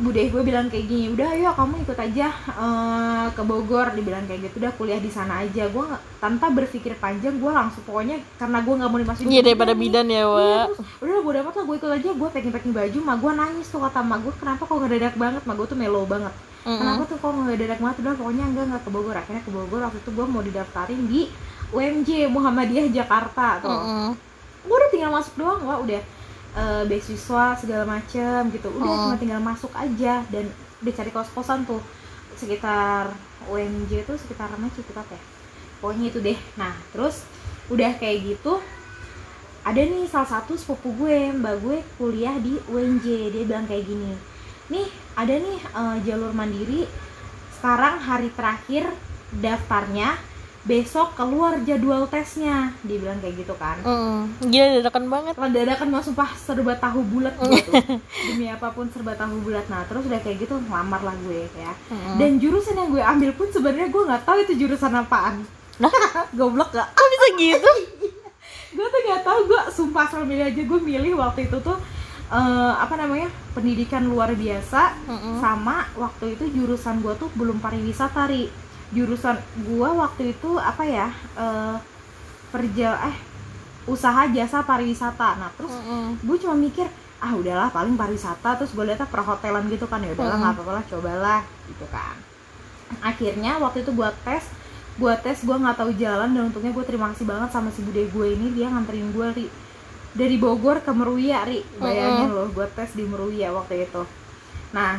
[0.00, 3.92] Bude gue bilang kayak gini udah ayo kamu ikut aja eh, ke Bogor.
[3.92, 5.68] Dibilang kayak gitu udah kuliah di sana aja.
[5.68, 5.84] Gue
[6.18, 10.24] tanpa berpikir panjang gue langsung pokoknya karena gue nggak mau dimasukin iya daripada bidan ya
[10.24, 12.10] Iya, Wak terus udah gue dapet lah gue ikut aja.
[12.16, 15.42] Gue packing packing baju mah gue nangis tuh kata mak gue kenapa kok ngedadak banget?
[15.44, 16.34] Mah gue tuh melo banget.
[16.60, 17.96] Kenapa tuh kok ngedadak banget?
[18.04, 19.16] Udah pokoknya enggak enggak ke Bogor.
[19.16, 21.20] Akhirnya ke Bogor waktu itu gue mau didaftarin di
[21.70, 24.10] UMJ Muhammadiyah Jakarta tuh Mm-mm.
[24.60, 26.02] gue udah tinggal masuk doang wah udah
[26.56, 28.68] eh, beasiswa segala macem gitu.
[28.70, 28.98] Udah Oh.
[29.10, 30.46] cuma tinggal masuk aja dan
[30.80, 31.82] udah cari kos kosan tuh.
[32.34, 33.12] Sekitar
[33.46, 35.20] UMJ tuh sekitar mana Ciputat ya?
[35.80, 36.38] Pokoknya itu deh.
[36.56, 37.22] Nah terus
[37.70, 38.58] udah kayak gitu
[39.60, 44.16] ada nih salah satu sepupu gue mbak gue kuliah di UNJ dia bilang kayak gini
[44.72, 46.88] nih ada nih eh, jalur mandiri.
[47.60, 48.88] Sekarang hari terakhir
[49.30, 50.16] daftarnya
[50.62, 54.20] besok keluar jadwal tesnya dia bilang kayak gitu kan Mm.
[54.46, 57.72] Gila dadakan banget dadakan mah sumpah serba tahu bulat gitu
[58.28, 61.72] demi apa pun serba tahu bulat nah terus udah kayak gitu ngelamar lah gue ya
[61.88, 62.16] Mm-mm.
[62.16, 65.42] dan jurusan yang gue ambil pun sebenarnya gue nggak tahu itu jurusan apaan
[65.76, 65.88] Nah.
[66.38, 67.70] goblok gak Kok bisa gitu?
[68.76, 71.80] gue tuh nggak tahu gue sumpah asal milih aja gue milih waktu itu tuh
[72.28, 75.40] eh, apa namanya pendidikan luar biasa Mm-mm.
[75.40, 78.52] sama waktu itu jurusan gue tuh belum pariwisata ri
[78.90, 81.76] jurusan gue waktu itu apa ya eh
[82.50, 83.16] perjal eh
[83.86, 85.38] usaha jasa pariwisata.
[85.38, 86.18] Nah terus Mm-mm.
[86.20, 86.90] gue cuma mikir
[87.22, 88.58] ah udahlah paling pariwisata.
[88.58, 90.42] Terus gue lihat perhotelan gitu kan ya udahlah Mm.
[90.42, 92.16] nggak apa-apa lah cobalah gitu kan.
[92.98, 94.42] Akhirnya waktu itu gue tes
[94.98, 98.04] gue tes gue nggak tahu jalan dan untungnya gue terima kasih banget sama si bude
[98.10, 99.46] gue ini dia nganterin gue ri
[100.10, 101.62] dari Bogor ke Meruya ri.
[101.78, 104.02] Bayangin loh gue tes di Meruya waktu itu.
[104.74, 104.98] Nah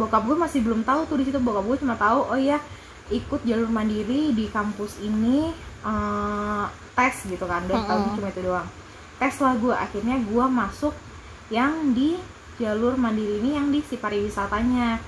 [0.00, 1.36] bokap gue masih belum tahu tuh di situ.
[1.38, 2.56] Bokap gue cuma tahu oh iya
[3.08, 5.52] ikut jalur mandiri di kampus ini
[5.84, 8.14] eh, tes gitu kan tahu Mm-mm.
[8.18, 8.68] cuma itu doang
[9.18, 10.94] tes lah gue akhirnya gue masuk
[11.48, 12.20] yang di
[12.58, 14.98] jalur mandiri ini yang di si pariwisatanya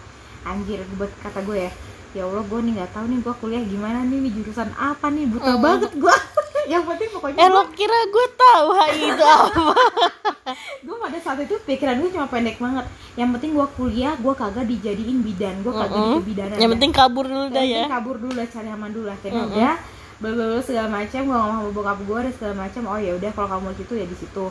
[0.47, 1.73] anjir buat kata gue ya
[2.11, 5.31] ya Allah gue nih nggak tahu nih gue kuliah gimana nih, nih jurusan apa nih
[5.31, 5.63] buta Mm.
[5.63, 6.15] banget gue
[6.73, 9.75] yang penting pokoknya Eh gue lo kira gue tahu itu apa?
[10.53, 14.65] gue pada saat itu pikiran gue cuma pendek banget yang penting gue kuliah gue kagak
[14.65, 16.07] dijadiin bidan gue kagak Mm-mm.
[16.09, 16.75] di kebidanan Yang dah.
[16.75, 19.53] penting kabur dulu dah ya kabur dulu lah cari aman dulu akhirnya Mm-mm.
[19.53, 19.75] udah
[20.21, 23.13] bla bla bla segala macam gue ngomong sama bokap gue dan segala macam oh ya
[23.15, 24.45] udah kalau kamu mau situ ya di situ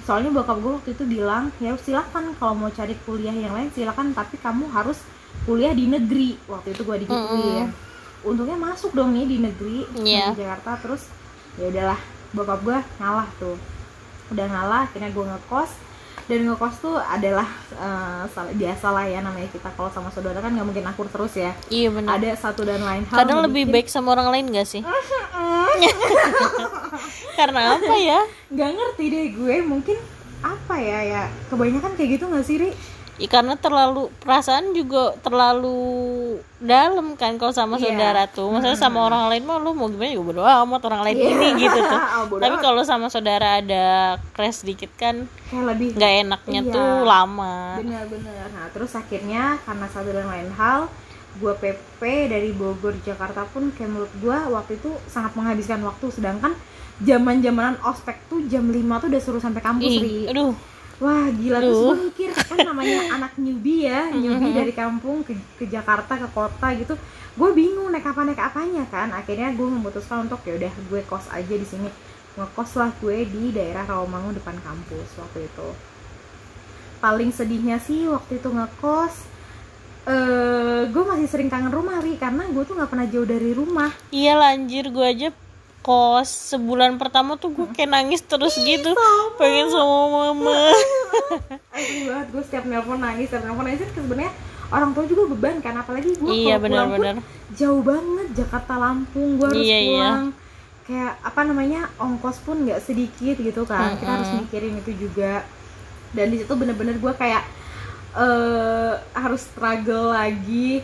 [0.00, 4.12] soalnya bokap gue waktu itu bilang ya silakan kalau mau cari kuliah yang lain silakan
[4.12, 5.00] tapi kamu harus
[5.42, 7.72] kuliah di negeri waktu itu gue digituin
[8.22, 10.32] untungnya masuk dong nih di negeri Iya.
[10.32, 11.08] di Jakarta terus
[11.54, 13.56] ya udahlah bokap gue ngalah tuh
[14.28, 15.72] udah ngalah akhirnya gue ngekos.
[16.24, 19.68] Dan ngekos tuh adalah eh, sal- biasalah ya namanya kita.
[19.70, 21.52] Kalau sama saudara kan nggak mungkin akur terus ya.
[21.68, 22.16] Iya benar.
[22.16, 24.80] Ada satu dan lain hal kadang lebih ngebikin- baik sama orang lain gak sih?
[27.34, 28.20] Karena apa ya?
[28.48, 29.98] Nggak ngerti deh gue mungkin
[30.40, 31.22] apa ya ya.
[31.50, 32.70] Kebanyakan kayak gitu nggak sih Ri?
[33.14, 35.78] Ya, karena terlalu perasaan juga terlalu
[36.58, 37.94] dalam kan kalau sama Iya.
[37.94, 38.50] saudara tuh.
[38.50, 40.10] Maksudnya sama orang lain mah lu mau gimana?
[40.10, 41.30] Juga bodo amat orang lain Iya.
[41.30, 42.00] ini gitu tuh.
[42.24, 43.84] Oh, tapi kalau sama saudara ada
[44.32, 46.72] crash dikit kan kayak lebih nggak enaknya Iya.
[46.72, 47.54] tuh lama.
[47.78, 50.90] Bener-bener nah terus akhirnya karena satu dan lain hal
[51.34, 56.10] gue PP dari Bogor Jakarta pun kayak menurut gue waktu itu sangat menghabiskan waktu.
[56.10, 56.54] Sedangkan
[56.98, 60.26] zaman zamanan ospek tuh jam 5 tuh udah suruh sampai kampus Ri.
[60.26, 60.54] Ih, aduh
[61.04, 61.84] Wah gila terus Duh.
[61.92, 66.72] gue mikir kan namanya anak newbie ya newbie dari kampung ke, ke Jakarta ke kota
[66.72, 66.96] gitu.
[67.36, 69.12] Gue bingung naik apa naik apanya kan.
[69.12, 71.92] Akhirnya gue memutuskan untuk ya udah gue kos aja di sini.
[72.40, 75.68] Ngekos lah gue di daerah Rawamangun depan kampus waktu itu.
[77.04, 79.36] Paling sedihnya sih waktu itu ngekos
[80.04, 83.92] eh gue masih sering kangen rumah Ri karena gue tuh nggak pernah jauh dari rumah.
[84.08, 85.28] Iya lanjir gue aja
[85.84, 86.26] kos.
[86.50, 88.96] Sebulan pertama tuh gue kayak nangis terus gitu.
[89.36, 90.72] pengen sama mama.
[91.76, 93.84] Asli banget gue setiap nelpon nangis setiap nelpon nangis.
[93.86, 94.32] Sebenarnya
[94.72, 97.16] orang tua juga beban kan apalagi gue iya kalau pulang pun benar-benar
[97.52, 100.08] jauh banget Jakarta Lampung gue harus Iya, iya.
[100.08, 100.26] pulang.
[100.84, 103.94] Kayak apa namanya ongkos pun nggak sedikit gitu kan.
[103.94, 105.44] Kita harus mikirin itu juga.
[106.10, 107.44] Dan di situ bener-bener gue kayak
[108.14, 110.78] eh harus struggle lagi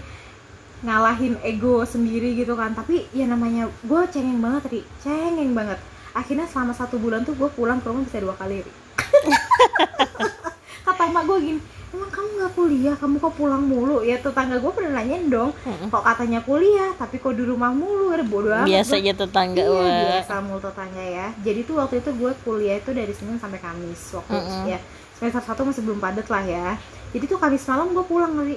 [0.80, 2.72] ngalahin ego sendiri gitu kan.
[2.72, 4.80] Tapi ya namanya gue cengeng banget ri.
[5.04, 5.78] Cengeng banget.
[6.10, 8.72] Akhirnya selama satu bulan tuh gue pulang ke rumah bisa dua kali ri.
[10.86, 12.94] Kata emak gue gini emang kamu nggak kuliah?
[12.94, 14.02] Kamu kok pulang mulu?
[14.06, 15.50] Ya tetangga gue pernah nanyain dong
[15.90, 18.14] kok katanya kuliah tapi kok di rumah mulu?
[18.14, 18.66] Ya bodo amat.
[18.66, 21.26] Biasa aja tetangga iya biasa mulu tetangga ya.
[21.42, 24.64] Jadi tuh waktu itu gue kuliah itu dari Senin sampai Kamis waktu Mm-mm.
[24.70, 24.78] ya.
[25.18, 26.68] Semester satu masih belum padat lah ya.
[27.10, 28.54] Jadi tuh Kamis malam gue pulang dari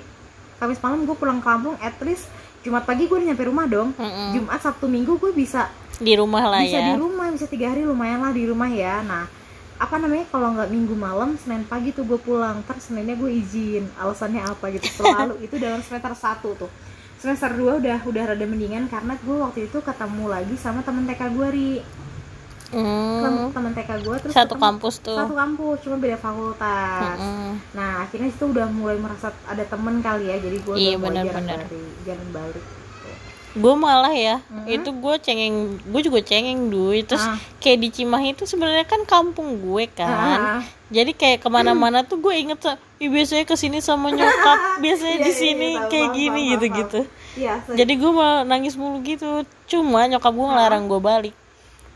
[0.63, 2.31] Kamis malam gue pulang kampung at least
[2.63, 3.91] Jumat pagi gue udah nyampe rumah dong.
[3.99, 4.39] Mm-mm.
[4.39, 5.67] Jumat Sabtu Minggu gue bisa
[5.99, 6.95] di rumah lah bisa ya.
[6.95, 9.03] di rumah bisa tiga hari lumayan lah di rumah ya.
[9.03, 9.27] Nah
[9.75, 13.91] apa namanya kalau nggak minggu malam senin pagi tuh gue pulang terus seninnya gue izin.
[13.99, 14.87] Alasannya apa gitu?
[15.03, 16.71] Selalu itu dalam semester satu tuh.
[17.19, 21.21] Semester 2 udah udah rada mendingan karena gue waktu itu ketemu lagi sama temen TK
[21.35, 21.69] gue ri
[22.75, 25.13] Hmm, temen TK gue terus satu ketemu- kampus tuh.
[25.15, 27.17] satu kampus cuma beda fakultas.
[27.17, 27.51] Mm-mm.
[27.71, 31.45] nah akhirnya itu udah mulai merasa ada temen kali ya jadi gue Iya, udah mulai
[31.45, 32.65] dari jalan balik
[33.53, 34.65] gue malah ya Mhm.
[34.67, 37.37] itu gue cengeng gue juga cengeng duit terus Ah.
[37.59, 40.09] kayak di Cimahi itu sebenarnya kan kampung gue kan.
[40.09, 40.61] Ah.
[40.89, 42.57] jadi kayak ke mana-mana tuh gue inget
[42.97, 46.17] Ih, biasanya ke sini sama nyokap biasanya Iya, di iya, sini iya, tahu, kayak paham,
[46.17, 46.77] gini paham, gitu paham.
[46.79, 46.99] gitu.
[47.35, 49.29] Iya jadi gue malah nangis mulu gitu.
[49.67, 51.35] Cuma nyokap gue ngelarang gue balik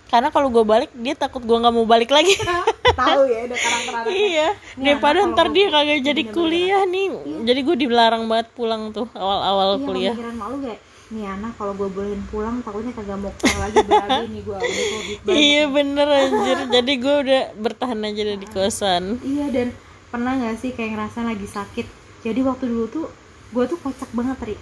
[0.08, 2.34] karena kalau gue balik dia takut gue nggak mau balik lagi.
[3.02, 4.48] Tahu ya udah karakter iya.
[4.80, 7.08] Daripada ntar dia kagak jadi kuliah nih.
[7.46, 10.16] Jadi gue dilarang banget pulang tuh awal-awal iya kuliah.
[10.34, 14.42] malu kayak nih anak kalau gue bolehin pulang takutnya kagak mau keluar lagi berabe nih
[14.44, 15.38] gue udah covid banget.
[15.40, 16.58] Iya bener anjir.
[16.72, 19.04] Jadi gue udah bertahan aja deh di kosan.
[19.24, 19.68] Iya dan
[20.10, 21.88] pernah nggak sih kayak ngerasa lagi sakit?
[22.24, 23.06] Jadi waktu dulu tuh
[23.54, 24.56] gue tuh kocak banget tadi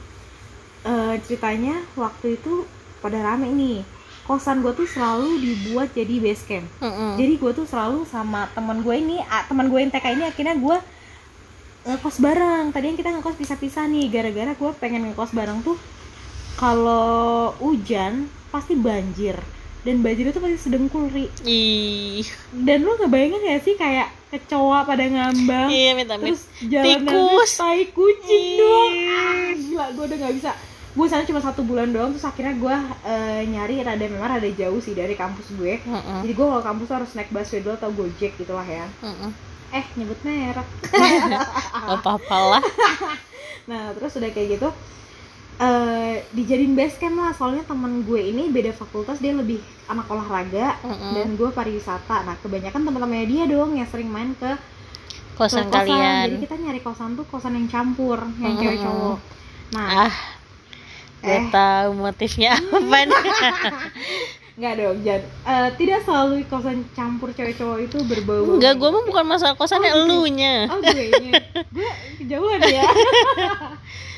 [1.25, 2.69] ceritanya waktu itu
[3.01, 3.81] pada rame nih
[4.26, 6.68] kosan gue tuh selalu dibuat jadi base camp.
[6.82, 7.14] Mm-mm.
[7.16, 10.78] jadi gue tuh selalu sama teman gue ini teman gue yang TK ini akhirnya gue
[11.86, 12.66] ngekos bareng.
[12.74, 15.78] Tadinya kita ngekos pisah-pisah nih gara-gara gue pengen ngekos bareng tuh
[16.58, 19.38] kalau hujan pasti banjir.
[19.86, 21.30] Dan banjir itu pasti sedengkul ri.
[21.46, 22.26] Ih.
[22.50, 27.52] Dan lu ngebayangin gak sih kayak kecoa pada ngambang iya minta minta terus jalan Tikus.
[27.56, 28.58] tai kucing Ih.
[28.60, 30.52] doang ah, gila gue udah nggak bisa
[30.95, 34.79] gue sana cuma satu bulan doang terus akhirnya gue eh, nyari rada memang rada jauh
[34.79, 35.84] sih dari kampus gue.
[35.84, 36.23] Mm-mm.
[36.23, 38.88] jadi gue kalau kampus harus naik busway dulu atau gojek gitu lah ya.
[39.03, 39.31] Mm-mm.
[39.75, 40.63] eh nyebut merek.
[41.99, 42.63] Apa-apa lah.
[43.65, 44.69] Nah terus udah kayak gitu
[45.60, 47.36] eh dijadiin base camp lah.
[47.36, 49.60] Soalnya temen gue ini beda fakultas dia lebih
[49.91, 51.12] anak olahraga Mm-mm.
[51.12, 52.23] dan gue pariwisata.
[52.23, 54.47] Nah kebanyakan teman-temannya dia dong yang sering main ke
[55.36, 56.23] kosan ke kalian.
[56.31, 58.63] Jadi kita nyari kosan tuh kosan yang campur yang Mm-mm.
[58.63, 59.17] cewek cowok.
[59.75, 60.13] Nah ah
[61.17, 61.47] gue Eh.
[61.49, 63.23] tahu motifnya apa nih.
[64.56, 65.21] Nggak dong Jan.
[65.43, 69.91] Eh, tidak selalu kosan campur cewek cowok itu berbau enggak gue mah bukan masalah kosannya
[69.93, 70.67] elunya.
[70.67, 71.12] Oh gue
[71.75, 72.88] gue kejauhan ya.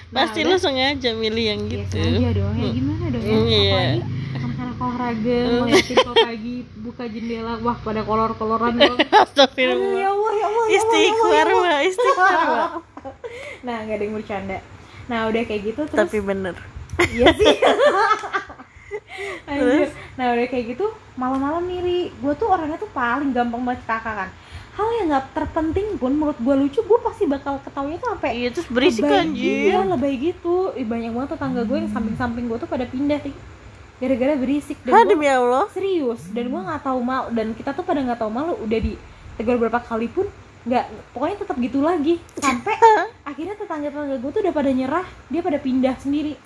[0.07, 0.51] Nah, pasti udah.
[0.51, 1.97] lu sengaja milih yang Ya, gitu.
[1.97, 2.53] sengaja dong.
[2.53, 3.33] Ya gimana dong ya?
[3.33, 3.73] Mm, iya.
[3.73, 4.01] apalagi
[4.77, 9.89] olahraga ngeliatin kok pagi buka jendela wah pada kolor-koloran Aduh, Astagfirullah.
[9.97, 11.79] Ya Allah ya Allah ya Allah, ya Istighfar Allah.
[11.81, 12.29] Istighfar
[13.63, 14.57] nah nggak ada yang bercanda.
[15.07, 16.53] Nah udah kayak gitu terus Tapi bener
[17.05, 17.55] iya sih.
[19.47, 19.89] Anjir.
[20.19, 20.86] nah udah kayak gitu
[21.17, 24.29] malam-malam miri gue tuh orangnya tuh paling gampang banget kan.
[24.77, 28.49] Hal yang nggak terpenting pun menurut gue lucu gue pasti bakal ketawanya tuh sampai iya
[28.53, 29.73] terus berisik lebay- anjir.
[29.73, 30.69] iya lebay gitu.
[30.77, 33.17] Ih, banyak banget tetangga gue yang samping-samping gue tuh pada pindah
[33.97, 34.77] gara-gara berisik.
[34.86, 35.65] Dan gue demi Allah?
[35.73, 36.21] Serius.
[36.29, 39.81] Dan gue nggak tahu mal dan kita tuh pada nggak tahu malu udah ditegur berapa
[39.81, 40.29] kali pun
[40.69, 40.86] nggak
[41.17, 42.21] pokoknya tetap gitu lagi.
[42.38, 42.77] Sampai
[43.29, 45.07] akhirnya tetangga-tetangga gue tuh udah pada nyerah.
[45.33, 46.38] Dia pada pindah sendiri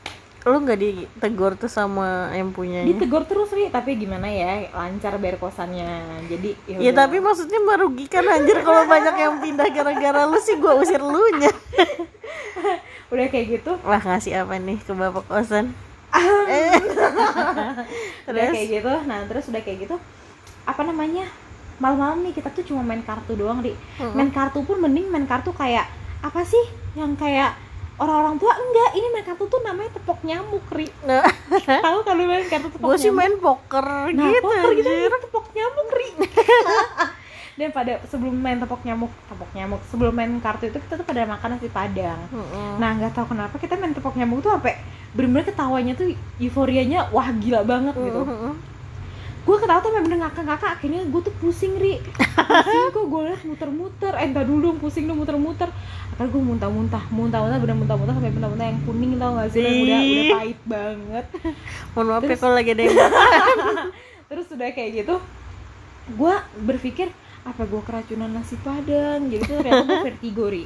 [0.41, 5.37] lu nggak ditegur tuh sama yang punyanya ditegur terus ri tapi gimana ya lancar bayar
[5.37, 6.01] kosannya.
[6.25, 7.05] Jadi Ya udah.
[7.05, 11.53] tapi maksudnya merugikan anjir kalau banyak yang pindah gara-gara lu sih gua usir lu nya.
[13.13, 13.71] udah kayak gitu.
[13.85, 15.77] Wah ngasih apa nih ke bapak kosan?
[16.11, 17.85] udah
[18.25, 18.51] Terus?
[18.51, 18.93] kayak gitu.
[19.05, 19.95] Nah terus udah kayak gitu.
[20.65, 21.29] Apa namanya?
[21.77, 23.73] Malam-malam nih kita tuh cuma main kartu doang di
[24.13, 25.85] main kartu pun mending main kartu kayak
[26.21, 26.65] apa sih?
[26.93, 27.51] Yang kayak
[28.01, 31.21] orang-orang tua enggak ini main kartu tuh namanya tepok nyamuk ri Nah,
[31.85, 35.11] tahu kalau main kartu tepok gue sih main poker nah gitu poker gitu anjir.
[35.21, 36.07] tepok nyamuk ri
[37.59, 41.29] dan pada sebelum main tepok nyamuk tepok nyamuk sebelum main kartu itu kita tuh pada
[41.29, 42.79] makan nasi padang Mm-mm.
[42.81, 46.09] Nah nggak tahu kenapa kita main tepok nyamuk tuh sampai bener-bener ketawanya tuh
[46.39, 48.23] euforianya wah gila banget gitu.
[48.23, 48.55] Mm-mm.
[49.41, 51.97] Gue ketawa tuh bener ngakak-ngakak akhirnya gue tuh pusing ri.
[52.61, 54.13] Pusing kok gue liat muter-muter.
[54.15, 55.65] Eh entar dulu dong pusing dong muter-muter.
[56.21, 59.65] Akhirnya gue muntah-muntah, muntah-muntah bener muntah-muntah sampai muntah-muntah yang kuning tau gak sih?
[59.65, 61.25] Udah udah pahit banget.
[61.97, 62.97] Mohon maaf ya Terus- kalau lagi ada yang
[64.29, 65.15] Terus udah kayak gitu,
[66.13, 67.07] gue berpikir
[67.41, 69.33] apa gue keracunan nasi padang?
[69.33, 70.65] Jadi tuh ternyata gue vertigo ri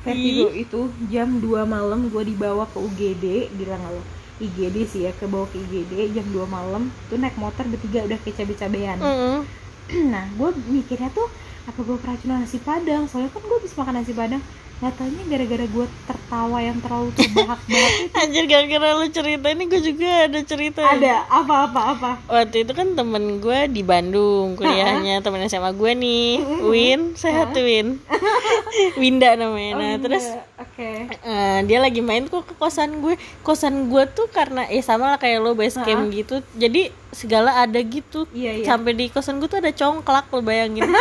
[0.00, 0.80] vertigo itu
[1.12, 4.02] jam 2 malam gue dibawa ke UGD gila nggak lo
[4.40, 8.16] IGD sih ya ke bawah ke IGD jam 2 malam tuh naik motor bertiga udah
[8.24, 8.96] kayak cabe-cabean.
[8.96, 9.44] Mm-mm.
[10.16, 11.28] nah gue mikirnya tuh
[11.68, 13.04] apa gue keracunan nasi padang?
[13.12, 14.40] Soalnya kan gue bisa makan nasi padang
[14.76, 18.16] nggak taunya gara-gara gue tertawa yang terlalu terbahak-bahak itu.
[18.20, 20.80] Anjir gara-gara lu cerita ini gue juga ada cerita.
[20.84, 26.28] Ada apa-apa apa Waktu itu kan temen gue di Bandung kuliahnya temen SMA gue nih
[26.60, 28.04] Win, sehat Win.
[29.00, 29.72] Winda namanya.
[29.80, 30.24] Nah Oh, terus.
[30.60, 30.90] Oke.
[31.08, 33.14] Eh, dia lagi main kok ke kosan gue.
[33.40, 36.40] Kosan gue tuh karena ya sama lah kayak lo base camp gitu.
[36.56, 38.28] Jadi segala ada gitu.
[38.32, 38.64] Iya, iya.
[38.64, 40.88] sampai di kosan gue tuh ada congklak lo bayangin.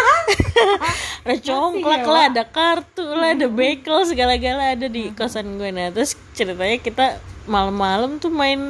[1.26, 2.32] Ada congklak ya, lah Wak?
[2.32, 5.70] ada kartu lah ada bekel segala-gala ada di kosan gue.
[5.74, 7.06] Nah terus ceritanya kita
[7.50, 8.62] malam-malam tuh main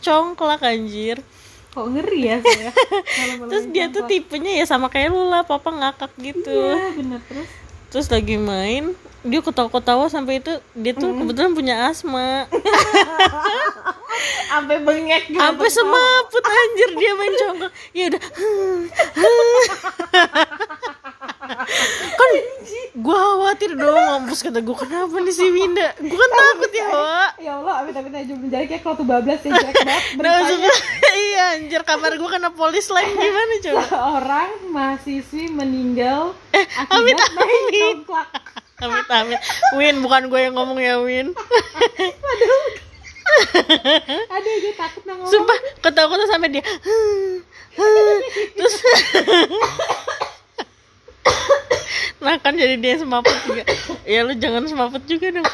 [0.00, 1.20] congklak anjir.
[1.68, 2.72] Kok ngeri ya saya
[3.52, 4.10] terus dia tuh congklak.
[4.24, 6.48] tipenya ya sama kayak lu lah papa ngakak gitu.
[6.48, 7.48] Iya bener terus
[7.88, 12.46] terus lagi main dia ketawa-ketawa sampai itu dia tuh kebetulan punya asma.
[14.48, 15.38] Sampai bengek gitu.
[15.38, 18.22] Sampai semaput anjir dia main congklak ya udah.
[22.18, 22.30] Kan
[22.98, 25.94] gua khawatir dong mampus kata gua kenapa nih si Winda?
[25.96, 27.30] Gua kan takut ya Wak.
[27.38, 30.72] Ya Allah amit amit aja menjadi kayak kalau tuh bablas ya jelek banget Nah, beritanya
[31.14, 33.82] iya anjir kamar gua kena polis lain gimana coba?
[33.86, 37.77] Seorang mahasiswi meninggal Eh, amit, akibat main amit.
[37.78, 38.28] Congklak
[38.78, 39.40] amit amit.
[39.74, 41.34] Win bukan gue yang ngomong ya Win.
[44.30, 45.32] Aduh gue takut nang ngomong.
[45.34, 46.64] Sumpah ketawa-ketawa sampai dia.
[48.54, 48.74] Terus
[52.18, 53.62] nah kan jadi dia semaput juga.
[54.06, 55.46] Ya lu jangan semaput juga dong.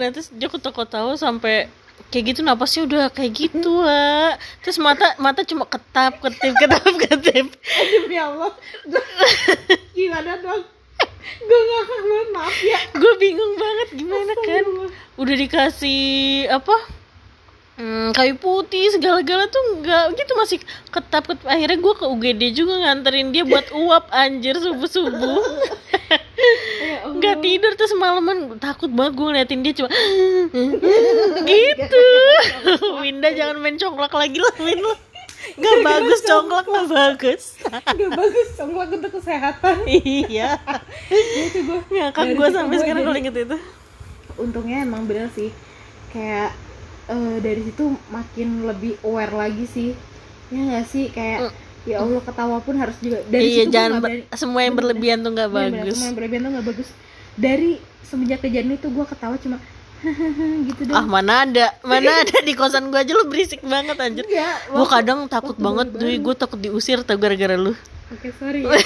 [0.00, 1.68] Nah terus dia ketawa-ketawa sampai
[2.10, 4.34] kayak gitu napasnya udah kayak gitu lah
[4.66, 7.46] terus mata mata cuma ketap ketip ketap ketip.
[7.92, 8.50] Demi Allah.
[9.94, 10.79] Gimana dong
[11.20, 12.80] gue ngakak banget maaf ya.
[12.96, 14.64] Gue bingung banget gimana kan.
[15.20, 16.02] Udah dikasih
[16.48, 16.76] apa
[17.80, 20.58] hmm, kayu putih segala-gala tuh nggak gitu masih
[20.92, 21.46] ketap ketap.
[21.48, 25.44] Akhirnya gue ke UGD juga nganterin dia buat uap anjir subuh subuh
[26.10, 29.88] ya nggak tidur terus malaman takut banget gue ngeliatin dia cuma
[31.46, 32.04] gitu.
[33.00, 34.94] Winda jangan main congklak lagi lah Win lu
[35.56, 37.42] nggak bagus congklak nggak bagus.
[37.70, 39.76] Gak bagus congklak untuk kesehatan.
[39.88, 40.60] Iya.
[41.36, 43.56] Itu gue ngakak gue sampai sekarang kalau inget itu.
[44.36, 45.50] Untungnya emang bener sih.
[46.12, 46.52] Kayak
[47.08, 49.90] eh, dari situ makin lebih aware lagi sih.
[50.50, 51.08] Ya nggak sih?
[51.08, 51.54] Kayak
[51.88, 53.24] ya Allah ketawa pun harus juga.
[53.24, 55.94] Dari iya situ jangan nggak ber- semua yang berlebihan tuh nggak Bener-bener, bagus.
[55.96, 56.88] Semua yang berlebihan tuh nggak bagus.
[57.40, 57.70] Dari
[58.04, 59.56] semenjak kejadian itu gue ketawa cuma
[60.68, 64.24] gitu ah doang mana ada mana ada di kosan gua aja lu berisik banget anjir.
[64.24, 67.76] Gua waktu- kadang takut banget duy gua takut diusir tau gara-gara lu.
[68.10, 68.74] Oke sorry ya.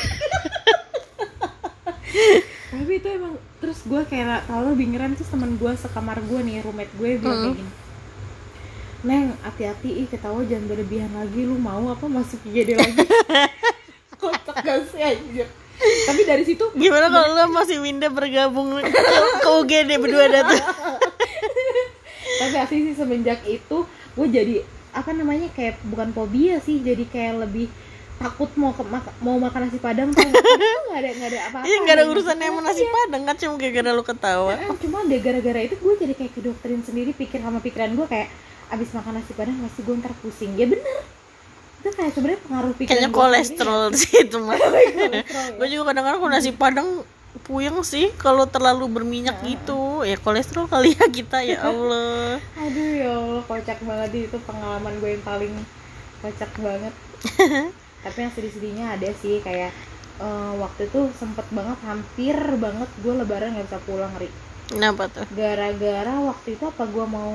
[2.74, 6.60] tapi itu emang terus gue kayak kalau lebih ngeren terus teman gue sekamar gue nih
[6.62, 7.72] roommate gue bilang kayak gini
[9.04, 13.04] Neng, hati-hati ih ketawa jangan berlebihan lagi lu mau apa masuk IGD lagi?
[14.20, 15.44] Kocak gak sih anjir
[16.04, 18.90] tapi dari situ gimana kalau lu masih Winda bergabung ke,
[19.44, 20.60] UGD berdua tuh?
[22.34, 24.54] Tapi asli sih semenjak itu gue jadi
[24.90, 27.66] apa namanya kayak bukan fobia sih jadi kayak lebih
[28.14, 30.22] takut mau ke, mak- mau makan nasi padang tuh.
[30.22, 31.66] Nggak ada nggak ada apa-apa.
[31.66, 34.52] Iya nggak ada urusannya sama nasi padang kan cuma gara-gara lu ketawa.
[34.54, 38.28] Eh, cuma deh gara-gara itu gue jadi kayak kedoktrin sendiri pikir sama pikiran gue kayak
[38.70, 40.54] abis makan nasi padang pasti gue ntar pusing.
[40.54, 40.98] Ya bener
[41.84, 44.56] itu kayak sebenarnya pengaruh pikiran Kayaknya kolesterol sih itu mah.
[44.64, 45.20] sendiri.
[45.20, 45.52] Ya.
[45.54, 46.88] Gue juga kadang-kadang kalau nasi padang
[47.44, 50.00] puyeng sih kalau terlalu berminyak gitu.
[50.00, 52.40] Ya kolesterol kali ya kita ya Allah.
[52.64, 54.22] aduh ya Allah kocak banget sih.
[54.26, 55.52] itu pengalaman gue yang paling
[56.18, 56.94] kocak banget
[58.00, 59.72] tapi yang sedih-sedihnya ada sih kayak
[60.16, 64.28] eh, waktu itu sempet banget hampir banget gue lebaran nggak bisa pulang ri
[64.64, 65.28] Kenapa tuh?
[65.32, 67.32] gara-gara waktu itu apa gue mau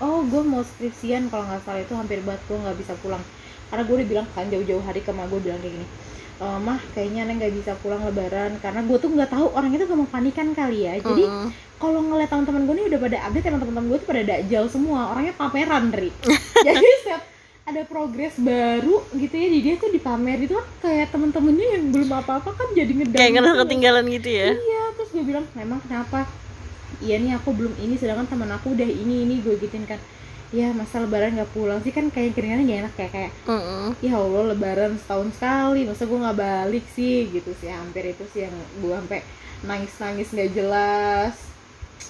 [0.00, 1.80] oh gue mau skripsian kalau nggak salah.
[1.80, 3.22] Itu hampir banget gue nggak bisa pulang.
[3.68, 5.86] Karena gue udah bilang kan jauh-jauh hari ke gue bilang kayak gini
[6.40, 8.58] e, mah kayaknya neng nggak bisa pulang lebaran.
[8.58, 10.98] Karena gue tuh nggak tahu orang itu gampang panikan kali ya.
[10.98, 11.48] Jadi Mm-mm.
[11.76, 15.00] kalau ngeliat teman-teman gue nih udah pada update emang teman-teman gue tuh pada dajal semua.
[15.12, 16.10] Orangnya pameran ri.
[16.66, 17.22] Jadi setiap
[17.60, 20.42] ada progres baru gitu ya jadi dia tuh dipamer.
[20.42, 23.62] Itu kan kayak temen-temennya yang belum apa-apa kan jadi ngedang Kayak ngerasa gitu loh.
[23.62, 24.48] ketinggalan gitu ya.
[24.50, 26.26] iya terus gue bilang memang kenapa
[26.98, 30.02] iya nih aku belum ini sedangkan teman aku udah ini ini gue gituin kan.
[30.50, 31.94] Ya masa lebaran nggak pulang sih?
[31.94, 33.94] Kan kayak keringannya gak enak kayak kayak Mm-mm.
[34.02, 37.30] ya allah lebaran setahun sekali masa gue nggak balik sih?
[37.30, 39.22] Gitu sih hampir itu sih yang gue sampai
[39.62, 41.34] nangis nangis nggak jelas.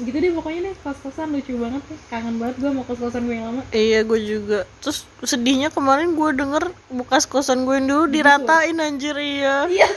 [0.01, 3.29] Gitu deh pokoknya nih kos kosan lucu banget ya kangen banget gue mau kos kosan
[3.29, 3.63] gue yang lama.
[3.77, 4.65] Iya gue juga.
[4.81, 9.69] Terus sedihnya kemarin gue denger Bekas kosan gue yang dulu diratain anjir iya.
[9.69, 9.89] Iya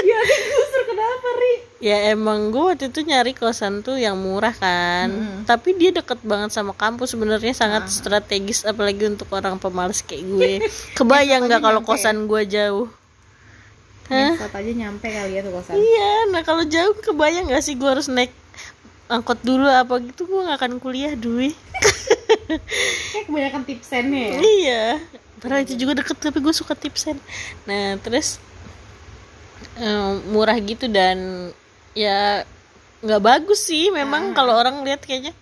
[0.00, 5.08] iya justru kenapa ri Ya emang gue waktu itu nyari kosan tuh yang murah kan
[5.08, 5.48] Mm-mm.
[5.48, 10.50] Tapi dia deket banget sama kampus sebenarnya sangat strategis Apalagi untuk orang pemalas kayak gue
[10.92, 11.86] Kebayang Besok aja gak kalau ya?
[11.88, 12.86] kosan gue jauh?
[14.10, 17.88] Ngesot aja nyampe kali ya tuh kosan Iya nah kalau jauh kebayang gak sih gue
[17.88, 18.34] harus naik
[19.08, 21.56] angkot dulu apa gitu gue gak akan kuliah duit
[23.10, 24.84] kayak kebanyakan tipsennya ya Iya.
[25.40, 27.16] Padahal itu juga deket tapi gue suka tipsen.
[27.64, 28.36] Nah terus
[30.28, 31.50] murah gitu dan
[31.96, 32.44] ya
[33.00, 33.88] nggak bagus sih.
[33.88, 35.32] Memang kalau orang lihat kayaknya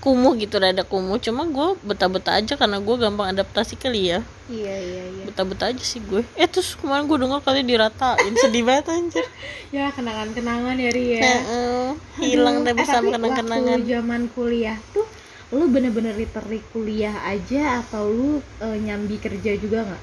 [0.00, 1.20] kumuh gitu rada kumuh.
[1.20, 4.20] Cuma gue betah-betah aja karena gue gampang adaptasi kali ya.
[4.48, 5.24] Iya iya iya.
[5.28, 6.24] Betah-betah aja sih gue.
[6.36, 8.32] Eh terus kemarin gue dengar kali diratain.
[8.40, 9.26] Sedih banget anjir.
[9.70, 11.22] Ya kenangan-kenangan ya Ri ya.
[11.22, 11.86] Heeh,
[12.18, 13.78] hilang deh eh, bersama tapi kenang-kenangan.
[13.86, 15.06] zaman kuliah tuh
[15.54, 20.02] lu bener-bener literally kuliah aja atau lu eh, nyambi kerja juga nggak?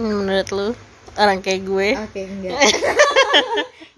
[0.00, 0.68] Hmm, menurut lu
[1.16, 2.58] orang kayak gue Oke enggak.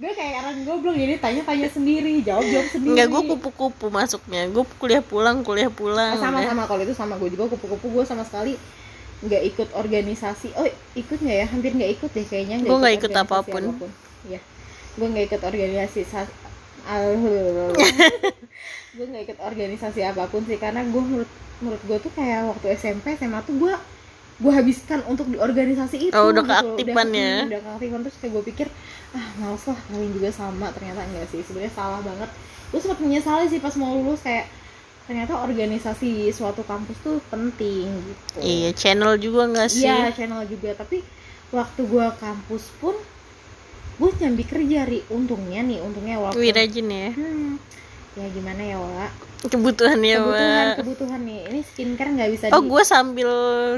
[0.00, 2.92] gue kayak orang goblok jadi tanya-tanya sendiri, jawab-jawab sendiri.
[2.96, 4.48] Enggak, gue kupu-kupu masuknya.
[4.48, 6.16] Gue kuliah pulang, kuliah pulang.
[6.16, 6.48] Sama udah.
[6.48, 8.56] sama kalau itu sama gue juga kupu-kupu gue sama sekali
[9.20, 10.56] nggak ikut organisasi.
[10.56, 10.64] Oh
[10.96, 11.46] ikut nggak ya?
[11.48, 12.56] Hampir nggak ikut deh kayaknya.
[12.64, 13.62] Gua nggak ikut organisasi apa pun.
[14.24, 14.40] Ya,
[14.96, 16.00] gue nggak ikut organisasi.
[16.08, 16.38] sa-
[18.96, 22.66] gue nggak ikut organisasi apa pun sih karena gue menurut menurut gue tuh kayak waktu
[22.74, 23.74] SMP SMA tuh gue
[24.40, 26.50] gue habiskan untuk di organisasi itu Oh, udah gitu.
[26.80, 27.34] keaktifan udah, ya?
[27.46, 28.66] udah keaktifan terus kayak gue pikir
[29.12, 32.30] ah males lah kalian juga sama ternyata enggak sih sebenarnya salah banget
[32.70, 34.46] gue sempat menyesali sih pas mau lulus kayak
[35.04, 39.84] ternyata organisasi suatu kampus tuh penting gitu Iya, channel juga nggak sih?
[39.84, 41.02] Iya, channel juga tapi
[41.50, 42.94] waktu gue kampus pun
[44.00, 47.10] gue nyambi kerja ri untungnya nih untungnya walaupun Wih, rajin ya.
[47.12, 47.52] hmm,
[48.16, 49.08] ya gimana ya wala
[49.40, 50.76] Kebutuhan ya, kebutuhan Wak.
[50.76, 53.30] kebutuhan nih ini skincare nggak bisa Oh, di gue sambil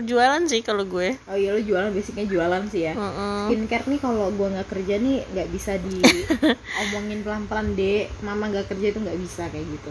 [0.02, 1.14] jualan sih kalau gue.
[1.22, 3.46] oh iya lo jualan basicnya jualan sih ya Mm-mm.
[3.46, 8.86] skincare nih kalau gue nggak kerja nih nggak bisa diomongin pelan-pelan deh mama nggak kerja
[8.88, 9.90] itu nggak bisa kayak gitu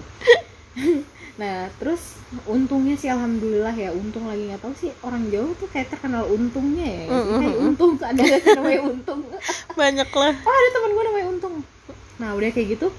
[1.39, 5.87] nah terus untungnya sih alhamdulillah ya untung lagi nggak tahu sih orang jauh tuh kayak
[5.87, 7.39] terkenal untungnya ya sih?
[7.39, 8.21] kayak untung ada
[8.53, 9.19] namanya untung
[9.79, 10.33] Banyak lah.
[10.37, 11.55] oh ada teman gue namanya untung
[12.17, 12.91] nah udah kayak gitu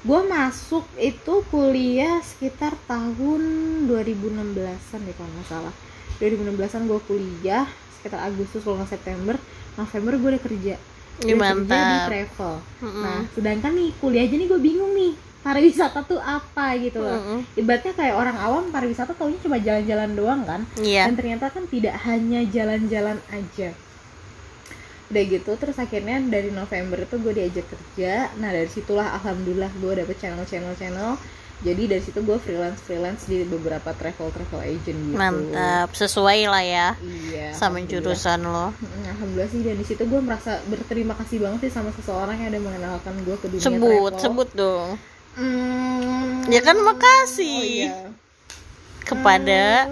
[0.00, 3.42] gue masuk itu kuliah sekitar tahun
[3.84, 4.54] 2016an
[5.00, 5.74] deh kalau nggak salah
[6.16, 9.34] 2016an gue kuliah sekitar Agustus kalau nggak September
[9.74, 10.74] November gue udah kerja
[11.18, 11.34] Udah kerja di
[11.66, 12.06] mantap.
[12.06, 13.02] travel Mm-mm.
[13.02, 17.40] nah sedangkan nih kuliah aja nih gue bingung nih pariwisata tuh apa gitu loh Mm-mm.
[17.54, 21.10] ibaratnya kayak orang awam pariwisata taunya cuma jalan-jalan doang kan Iya.
[21.10, 23.74] dan ternyata kan tidak hanya jalan-jalan aja
[25.08, 29.92] udah gitu terus akhirnya dari November itu gue diajak kerja nah dari situlah alhamdulillah gue
[29.96, 31.16] dapet channel channel channel
[31.58, 36.62] jadi dari situ gue freelance freelance di beberapa travel travel agent gitu Mantap, sesuai lah
[36.62, 38.70] ya iya sama jurusan lo.
[39.02, 42.62] Alhamdulillah sih dan di situ gue merasa berterima kasih banget sih sama seseorang yang udah
[42.62, 44.22] mengenalkan gue ke dunia Sebut, travel.
[44.22, 44.88] sebut dong.
[45.34, 47.58] Hmm, Ya kan makasih.
[47.58, 47.94] oh iya.
[49.02, 49.90] Kepada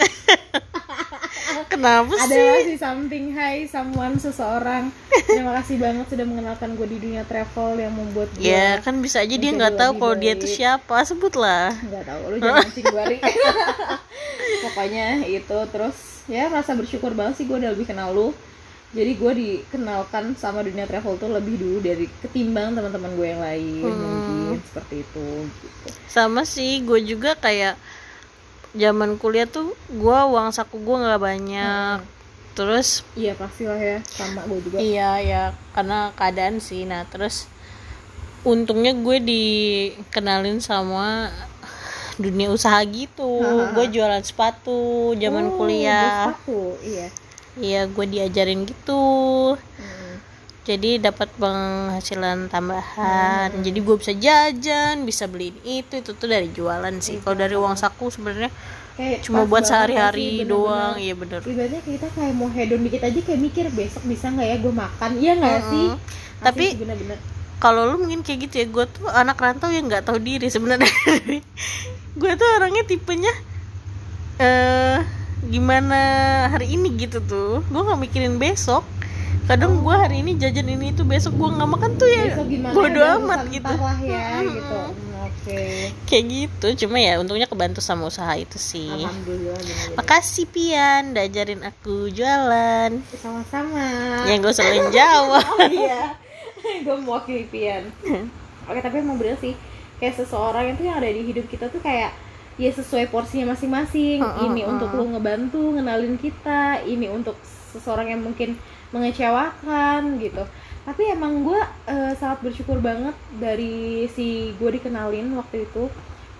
[1.64, 2.42] Kenapa ada sih?
[2.64, 4.90] masih something high someone seseorang
[5.24, 9.20] terima kasih banget sudah mengenalkan gue di dunia travel yang membuat gue Ya kan bisa
[9.20, 11.70] aja dia nggak tahu kalau dia itu siapa, sebutlah.
[11.72, 13.04] nggak tahu lu jangan mancing gue
[14.64, 15.96] pokoknya itu terus
[16.26, 18.28] ya rasa bersyukur banget sih gue udah lebih kenal lu
[18.94, 23.82] jadi gue dikenalkan sama dunia travel tuh lebih dulu dari ketimbang teman-teman gue yang lain
[23.84, 24.54] Hmm.
[24.54, 27.74] mungkin seperti itu gitu sama sih gue juga kayak
[28.74, 31.98] zaman kuliah tuh gue uang saku gue nggak banyak.
[32.54, 33.98] Terus iya pastilah ya.
[34.06, 34.78] Sama gue juga.
[34.78, 35.42] Iya ya
[35.74, 36.86] karena keadaan sih.
[36.86, 37.46] Nah terus
[38.44, 41.30] untungnya gue dikenalin sama
[42.18, 43.42] dunia usaha gitu.
[43.74, 46.30] Gue jualan sepatu zaman Oh, kuliah.
[46.30, 47.08] sepatu, iya.
[47.54, 49.02] Iya gue diajarin gitu.
[49.58, 49.93] Hmm.
[50.64, 53.52] Jadi dapat penghasilan tambahan.
[53.60, 57.20] Jadi gue bisa jajan bisa beliin itu itu tuh dari jualan sih.
[57.20, 58.48] Kalau dari uang saku sebenarnya
[58.96, 60.96] kayak cuma buat sehari-hari doang.
[60.96, 61.44] Iya bener.
[61.44, 65.10] Ibaratnya kita kayak mau hedon dikit aja kayak mikir besok bisa nggak ya gue makan?
[65.16, 65.88] Iya nggak sih?
[65.92, 66.40] Mm-mm.
[66.40, 67.18] Tapi- bener-bener.
[67.54, 70.84] kalau lu mungkin kayak gitu ya gue tuh anak rantau yang nggak tahu diri sebenarnya.
[72.20, 73.32] Gue tuh orangnya tipenya
[74.36, 75.00] eh
[75.44, 75.98] gimana
[76.48, 77.64] hari ini gitu tuh.
[77.64, 78.84] Gue nggak mikirin besok
[79.44, 82.32] kadang gue hari ini jajan ini itu besok gue nggak makan tuh ya.
[82.72, 83.72] Bodo ya, amat gitu.
[83.76, 84.54] lah ya Mm-mm.
[84.56, 84.78] gitu.
[84.80, 85.62] Hmm, oke.
[86.08, 88.88] Kayak gitu cuma ya untungnya kebantu sama usaha itu sih.
[88.88, 89.96] Alhamdulillah bener-bener.
[90.00, 92.90] makasih Pian udah ajarin aku jualan.
[93.20, 93.86] Sama-sama.
[94.24, 96.16] Yang gue selalu jawab oh iya.
[96.80, 97.92] Gue mewakili Pian.
[98.72, 99.52] Oke tapi emang bener sih.
[100.00, 102.16] Kayak seseorang itu yang ada di hidup kita tuh kayak
[102.56, 104.24] ya sesuai porsinya masing-masing.
[104.24, 106.80] Heeh, ini untuk lo ngebantu ngenalin kita.
[106.80, 107.36] Ini untuk
[107.76, 108.56] seseorang yang mungkin
[108.94, 110.46] mengecewakan gitu.
[110.86, 111.58] Tapi emang gue
[111.90, 115.90] eh, sangat bersyukur banget dari si gue dikenalin waktu itu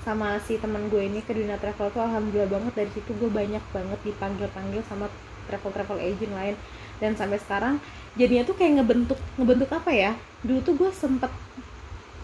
[0.06, 2.72] sama si teman gue ini ke dunia travel tuh alhamdulillah banget.
[2.78, 5.10] Dari situ gue banyak banget dipanggil panggil sama
[5.50, 6.54] travel travel agent lain.
[7.02, 7.82] Dan sampai sekarang
[8.14, 10.12] jadinya tuh kayak ngebentuk ngebentuk apa ya?
[10.46, 11.32] Dulu tuh gue sempet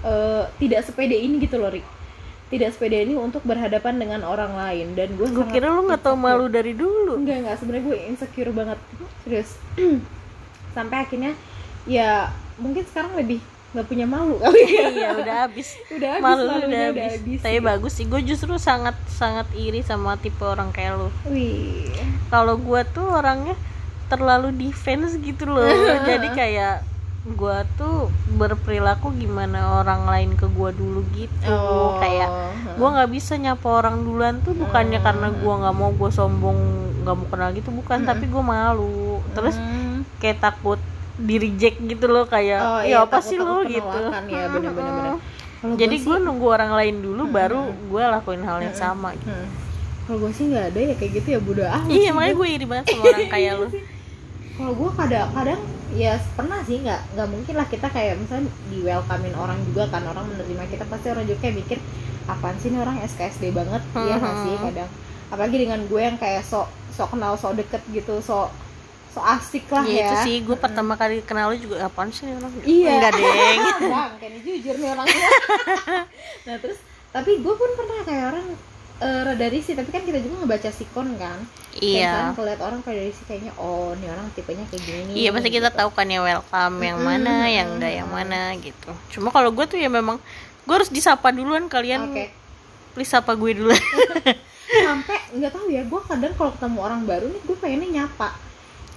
[0.06, 1.98] eh, tidak sepede ini gitu loh Rik
[2.50, 4.98] tidak sepede ini untuk berhadapan dengan orang lain.
[4.98, 7.14] Dan gue gue kira lu nggak tau malu dari dulu.
[7.14, 8.78] Enggak enggak sebenarnya gue insecure banget.
[9.22, 9.54] Serius
[10.70, 11.32] sampai akhirnya
[11.84, 13.40] ya mungkin sekarang lebih
[13.70, 14.82] nggak punya malu kali ya.
[14.90, 15.78] Iya udah habis.
[15.94, 17.38] Udah habis malu malunya udah habis.
[17.38, 17.66] tapi gitu.
[17.66, 18.04] bagus sih.
[18.04, 21.86] Gue justru sangat sangat iri sama tipe orang kayak wih.
[22.28, 23.54] Kalau gue tuh orangnya
[24.06, 25.62] terlalu defense gitu loh.
[26.08, 26.82] Jadi kayak
[27.20, 31.60] gue tuh berperilaku gimana orang lain ke gue dulu gitu.
[32.02, 32.30] Kayak
[32.74, 35.06] gue nggak bisa nyapa orang duluan tuh bukannya Hmm.
[35.06, 36.58] karena gue nggak mau gue sombong
[37.06, 37.70] nggak mau kenal gitu.
[37.70, 39.22] Bukan tapi gue malu.
[39.30, 39.89] Terus Hmm.
[40.20, 40.78] Kayak takut
[41.16, 43.60] di reject gitu loh kayak Oh, ya iya, apa takut- sih lo?
[43.62, 44.00] Gitu.
[44.26, 45.14] ya, bener-bener, bener.
[45.60, 49.12] Kalau jadi gua gue sih- nunggu orang lain dulu baru gue lakuin hal yang sama
[49.14, 49.28] gitu.
[49.28, 49.48] Hmm.
[50.02, 52.66] kalau gue sih nggak ada ya kayak gitu ya bodo amat iya makanya gue iri
[52.66, 53.66] banget sama orang kayak lo.
[54.50, 55.60] Kalau gue kadang-kadang
[55.92, 60.02] ya pernah sih nggak nggak mungkin lah kita kayak misalnya di welcomein orang juga kan
[60.04, 61.78] orang menerima kita pasti orang juga kayak mikir
[62.26, 63.82] apaan sih ini orang SKSD banget?
[63.92, 64.90] Iya nggak sih kadang.
[65.28, 68.50] Apalagi dengan gue yang kayak sok sok kenal sok deket gitu sok
[69.10, 70.06] sok asik lah ya, ya.
[70.06, 72.52] itu sih gue pertama kali kenal lo juga apaan sih ini orang?
[72.62, 72.90] Iya.
[72.94, 73.60] enggak deng.
[73.94, 75.28] Bang kayaknya jujur nih orangnya.
[76.46, 76.78] Nah terus
[77.10, 78.46] tapi gue pun pernah kayak orang
[79.02, 81.42] eh, rada risih tapi kan kita juga ngebaca sikon kan.
[81.74, 85.00] Kayak iya misalnya ngeliat orang kayak dari sih kayaknya oh nih orang tipenya kayak gini
[85.10, 85.78] nih iya pasti kita gitu.
[85.82, 88.90] tahu kan ya welcome yang Mm-mm, mana yang enggak yang mana gitu.
[89.10, 90.22] Cuma kalau gue tuh ya memang
[90.70, 92.24] gue harus disapa duluan kalian oke.
[92.94, 93.74] please sapa gue dulu
[94.86, 98.49] sampai nggak tahu ya gue kadang kalau ketemu orang baru nih gue pengennya nyapa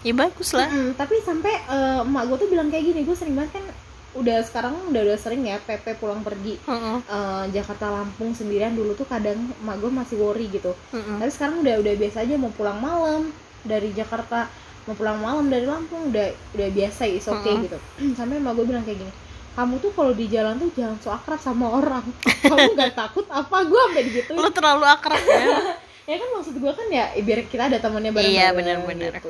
[0.03, 0.67] ya bagus lah.
[0.67, 3.65] Mm-mm, tapi sampai eh, emak gue tuh bilang kayak gini gue sering banget kan
[4.13, 6.59] udah sekarang udah udah sering ya PP pulang pergi.
[6.61, 10.75] Heeh, eh, Jakarta Lampung sendirian dulu tuh kadang emak gue masih worry gitu.
[10.91, 11.17] Heeh.
[11.17, 13.31] tapi sekarang udah udah biasa aja mau pulang malam
[13.63, 14.51] dari Jakarta
[14.83, 17.63] mau pulang malam dari Lampung udah udah biasa is oke Mm-mm.
[17.65, 17.77] gitu.
[18.19, 19.13] Sampai emak gue bilang kayak gini
[19.53, 22.01] kamu tuh kalau di jalan tuh jangan so akrab sama orang.
[22.41, 23.61] Kamu nggak takut apa?
[23.61, 24.33] Gue sampai digituin.
[24.33, 25.77] Lo terlalu akrab ya.
[26.09, 29.13] Ya kan maksud gue kan ya biar kita ada temannya bareng Iya, benar-benar.
[29.15, 29.29] gitu.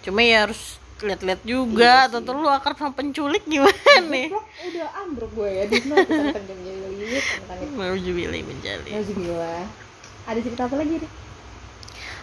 [0.00, 4.28] Cuma ya harus lihat-lihat juga Iya atau lu akrab sama penculik gimana nih?
[4.28, 7.58] Goblok, udah ambruk gue ya di sana tentang jadi tentang
[8.44, 9.64] menjali Alhamdulillah
[10.28, 11.12] ada cerita apa lagi nih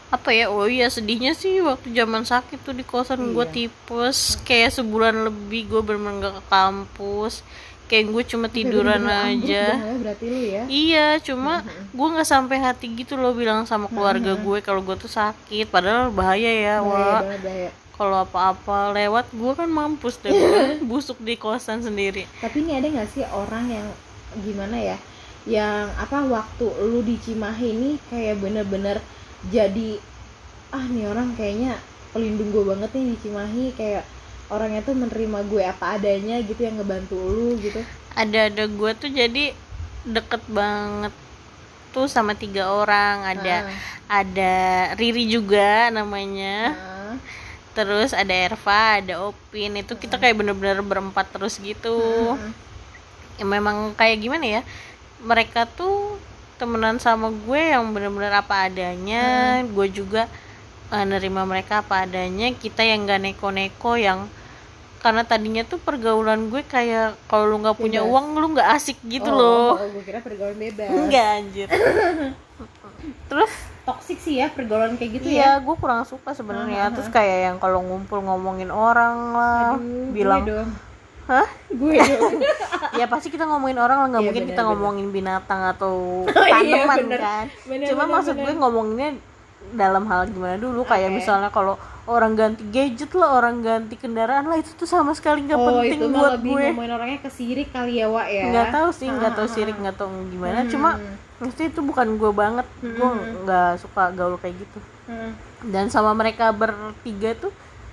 [0.08, 0.48] apa ya?
[0.48, 3.52] Oh iya sedihnya sih waktu zaman sakit tuh di kosan gue Iya.
[3.52, 4.40] tipes.
[4.48, 7.44] Kayak sebulan lebih gue bener-bener gak ke kampus
[7.88, 9.80] kayak gue cuma tiduran aja.
[9.80, 10.64] dong ya, berarti lu ya?
[10.68, 15.10] Iya cuma gue nggak sampai hati gitu loh bilang sama keluarga gue kalau gue tuh
[15.10, 15.72] sakit.
[15.72, 17.24] Padahal bahaya ya wah
[17.98, 20.30] kalau apa-apa lewat gue kan mampus deh.
[20.30, 22.30] Gua busuk di kosan sendiri.
[22.44, 23.88] Tapi ini ada nggak sih orang yang
[24.44, 24.98] gimana ya
[25.48, 29.00] yang apa waktu lu di Cimahi ini kayak bener-bener
[29.48, 29.96] jadi
[30.76, 31.80] ah nih orang kayaknya
[32.12, 34.04] pelindung gue banget nih di Cimahi kayak
[34.48, 37.84] orangnya tuh menerima gue apa adanya gitu yang ngebantu lu gitu.
[38.16, 39.54] Ada ada gue tuh jadi
[40.08, 41.14] deket banget
[41.92, 43.28] tuh sama tiga orang.
[43.28, 43.56] Ada
[44.08, 44.56] Ah, ada
[44.96, 46.72] Riri juga namanya.
[46.72, 47.14] Nah,
[47.76, 49.76] terus ada Erva ada Opin.
[49.76, 52.00] Itu kita kayak bener-bener berempat terus gitu.
[52.36, 52.54] Hmm.
[53.38, 54.62] ya memang kayak gimana ya
[55.22, 56.18] mereka tuh
[56.58, 59.60] temenan sama gue yang bener-bener apa adanya.
[59.70, 60.26] Gue juga
[60.90, 64.28] eh, nerima mereka apa adanya kita yang gak neko-neko yang
[64.98, 68.12] karena tadinya tuh pergaulan gue kayak kalau lu nggak punya Bebas.
[68.12, 70.90] uang lu nggak asik gitu Oh, loh oh, gue kira pergaulan bebas.
[70.90, 71.68] enggak anjir
[73.30, 73.52] terus
[73.84, 75.64] Toxic sih ya pergaulan kayak gitu iya ya.
[75.64, 80.12] gue kurang suka sebenarnya Ah, ah, terus kayak yang kalau ngumpul ngomongin orang lah Aduh,
[80.12, 80.70] bilang gue dong.
[81.26, 82.42] hah Gue dong.
[83.00, 84.70] ya pasti kita ngomongin orang lah nggak Iya, mungkin benar, kita benar.
[84.74, 85.94] ngomongin binatang atau
[86.28, 87.20] iya, tanaman benar.
[87.22, 88.44] kan Benar, cuma benar, maksud benar.
[88.44, 89.10] gue ngomonginnya
[89.72, 91.76] dalam hal gimana dulu kayak misalnya kalau
[92.08, 96.00] orang ganti gadget lah orang ganti kendaraan lah itu tuh sama sekali nggak oh, penting
[96.00, 98.44] itu buat lebih gue ngomongin orangnya ke sirik kali ya, Wak ya.
[98.48, 99.80] nggak tahu sih nggak Ah, tahu ah, sirik ah.
[99.84, 100.72] nggak tahu gimana Hmm.
[100.72, 100.90] cuma
[101.38, 103.44] mesti itu bukan gue banget gue Hmm.
[103.44, 105.32] nggak suka gaul kayak gitu Hmm.
[105.68, 107.52] dan sama mereka bertiga tuh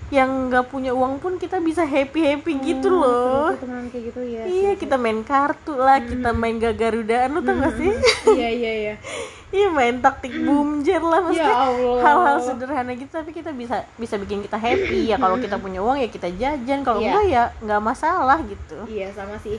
[0.08, 3.56] yang nggak punya uang pun kita bisa happy happy gitu Oh, loh
[3.88, 4.42] kayak gitu ya.
[4.44, 7.90] iya kita main kartu lah kita main gagarudaan lu tau gak sih
[8.30, 8.94] Iya, iya, iya.
[9.56, 11.96] iya main taktik boomjer lah Ya maksudnya Allah.
[12.00, 15.96] hal-hal sederhana gitu tapi kita bisa bisa bikin kita happy ya kalau kita punya uang
[15.96, 17.08] ya kita jajan kalau Iya.
[17.08, 19.56] enggak ya nggak masalah gitu Iya sama sih.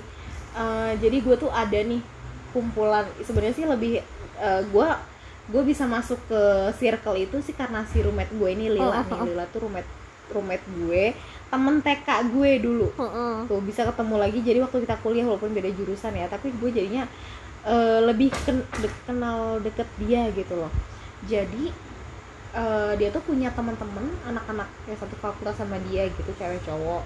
[0.54, 2.00] Eh, jadi gue tuh ada nih
[2.52, 3.04] kumpulan.
[3.20, 4.00] Sebenarnya sih lebih
[4.38, 4.88] eh, gue
[5.46, 6.42] gue bisa masuk ke
[6.76, 9.12] circle itu sih karena si roommate gue ini Lila Oh, nih.
[9.12, 9.26] oh, oh.
[9.26, 9.90] Lila tuh roommate
[10.34, 11.14] roommate gue,
[11.52, 12.88] temen TK gue dulu.
[12.98, 13.34] Heeh.
[13.50, 14.40] Tuh bisa ketemu lagi.
[14.42, 17.04] Jadi waktu kita kuliah walaupun beda jurusan ya, tapi gue jadinya
[17.66, 20.72] eh, lebih ken- de- kenal deket dia gitu loh.
[21.26, 21.70] Jadi
[22.56, 27.04] eh, dia tuh punya teman-teman anak-anak yang satu fakultas sama dia gitu cewek cowok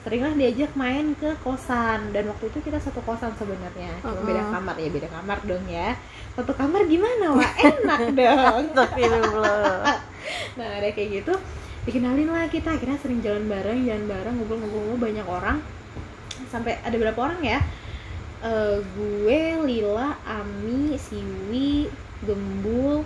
[0.00, 4.28] seringlah diajak main ke kosan dan waktu itu kita satu kosan sebenarnya cuma Mm-mm.
[4.32, 5.92] beda kamar ya beda kamar dong ya
[6.32, 8.64] satu kamar gimana wah enak dong
[10.58, 11.34] nah ada kayak gitu
[11.88, 15.64] dikenalin lah kita akhirnya sering jalan bareng jalan bareng ngumpul-ngumpul banyak orang.
[16.50, 17.58] Sampai ada berapa orang ya?
[18.40, 21.92] Eh, gue Lila Ami Siwi
[22.24, 23.04] Gembul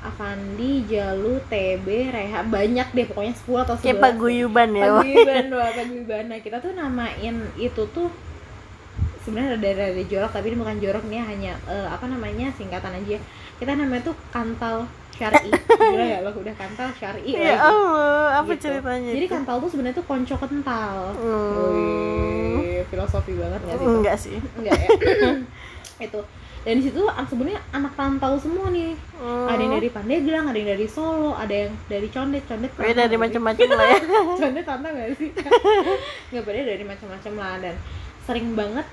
[0.00, 2.40] Avandi Jalu TB Reha.
[2.40, 6.24] Banyak deh pokoknya 10 atau 11 kayak paguyuban ya paguyuban doa paguyuban.
[6.32, 8.08] Nah kita tuh namain itu tuh
[9.20, 13.20] sebenarnya ada ada jorok tapi ini bukan jorok nih hanya eh, apa namanya singkatan aja.
[13.60, 14.88] Kita namanya tuh kantal
[15.20, 17.60] syari gila ya lo udah kantal syari ya lagi.
[17.60, 18.62] Allah apa Gitu.
[18.64, 19.34] ceritanya jadi itu?
[19.36, 20.96] kantal tuh sebenarnya tuh konco kental.
[21.14, 22.56] Hmm.
[22.56, 24.36] Wih, filosofi banget gak sih enggak sih.
[24.56, 24.88] Enggak ya?
[26.08, 26.20] Itu.
[26.60, 28.92] Dan di situ an- sebenarnya anak rantau semua nih.
[29.20, 32.44] Ada yang dari Pandeglang ada yang dari Solo ada yang dari Condet.
[32.44, 33.98] Condet Beda dari macam-macam lah ya.
[34.40, 35.28] Condet rantau gak sih?
[36.32, 37.54] Nggak beda dari macam-macam lah.
[37.60, 37.74] Dan
[38.24, 38.86] sering banget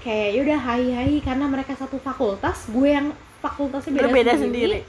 [0.00, 3.10] kayak yaudah hai hai karena mereka satu fakultas gue yang
[3.40, 4.84] fakultasnya beda, beda sendiri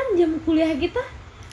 [0.00, 1.02] kan jam kuliah kita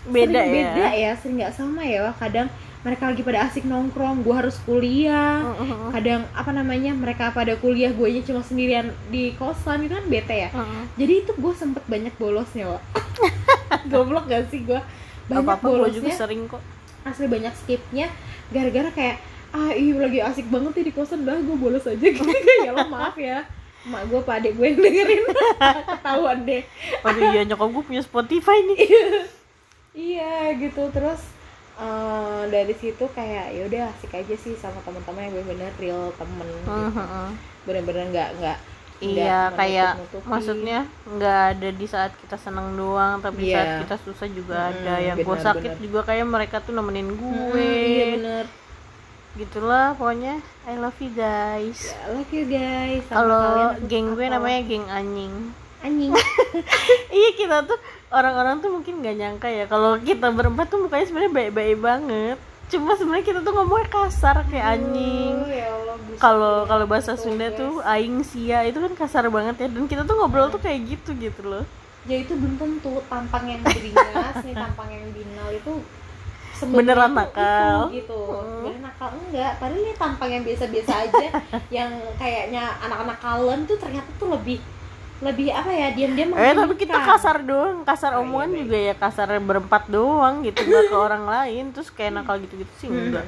[0.08, 0.52] beda sering ya.
[0.56, 2.16] beda ya sering nggak sama ya Wah.
[2.16, 2.48] kadang
[2.88, 5.44] mereka lagi pada asik nongkrong gue harus kuliah.
[5.44, 5.92] Heeh.
[5.92, 10.50] kadang apa namanya mereka pada kuliah gue cuma sendirian di kosan itu kan bete ya.
[10.56, 10.84] Heeh.
[10.96, 12.84] jadi itu gue sempet banyak bolosnya Wak.
[13.92, 14.80] Goblok gak sih gue
[15.28, 16.16] banyak gue juga bolosnya.
[16.16, 16.64] sering kok.
[17.04, 18.08] Asli banyak skipnya
[18.56, 19.18] gara-gara kayak
[19.52, 22.00] ah iya lagi asik banget nih di kosan dah gue bolos aja.
[22.16, 22.24] Gitu
[22.64, 23.44] ya lo maaf ya
[23.88, 25.24] mak gue pak adik gue yang dengerin
[25.94, 26.62] ketahuan deh
[27.02, 28.80] Aduh iya nyokap gue punya Spotify nih
[30.12, 31.22] iya gitu terus
[31.76, 36.46] eh, dari situ kayak ya udah asik aja sih sama teman-teman yang bener-bener real temen
[36.46, 36.82] gitu.
[36.94, 37.30] Heeh.
[37.64, 38.60] bener-bener nggak nggak
[38.98, 39.94] Iya kayak
[40.26, 43.54] maksudnya nggak ada di saat kita senang doang tapi Iya.
[43.54, 45.84] saat kita susah juga Hmm, ada yang gue sakit benar.
[45.86, 48.46] juga kayak mereka tuh nemenin gue Mm, iya bener
[49.38, 50.42] gitulah pokoknya.
[50.66, 51.94] I love you guys.
[52.04, 53.06] I love you guys.
[53.06, 54.36] Kalau geng gue apa?
[54.42, 55.34] namanya geng anjing.
[55.86, 56.12] Anjing.
[57.18, 57.78] Iya kita tuh
[58.10, 59.66] orang-orang tuh mungkin nggak nyangka ya.
[59.70, 62.38] Kalau kita berempat tuh mukanya sebenarnya baik-baik banget.
[62.68, 65.36] Cuma sebenarnya kita tuh ngomongnya kasar kayak anjing.
[65.48, 66.20] ya Allah, buset.
[66.20, 67.56] kalau kalau bahasa Sunda guys.
[67.56, 69.68] tuh aing sia itu kan kasar banget ya.
[69.72, 71.64] Dan kita tuh ngobrol tuh kayak gitu gitu loh.
[72.10, 73.00] Ya itu belum tentu.
[73.08, 75.74] Tampang yang beringas nih tampang yang binal itu
[76.60, 77.80] Beneran nakal.
[77.88, 78.18] itu, gitu.
[78.18, 78.42] Hmm.
[78.64, 79.52] sebenarnya nakal enggak.
[79.58, 81.28] Padahal ini tampang yang biasa-biasa aja.
[81.78, 84.58] Yang kayaknya anak-anak kalem tuh ternyata tuh lebih
[85.18, 87.82] lebih apa ya diam-diam eh tapi kita kasar doang.
[87.82, 88.60] Kasar Oh, iya, omongan baik.
[88.60, 88.94] juga ya.
[88.96, 90.60] Kasar berempat doang gitu.
[90.60, 91.64] Nggak ke orang lain.
[91.72, 93.02] Terus kayak nakal gitu-gitu sih Hmm.
[93.12, 93.26] enggak.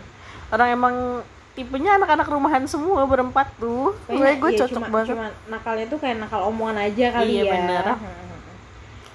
[0.49, 0.95] Orang emang
[1.51, 3.91] tipenya anak-anak rumahan semua berempat tuh.
[4.05, 5.07] Gue gue iya, cocok cuma, banget.
[5.11, 7.51] cuma nakalnya tuh kayak nakal omongan aja kali Iya, ya.
[7.51, 7.85] bener.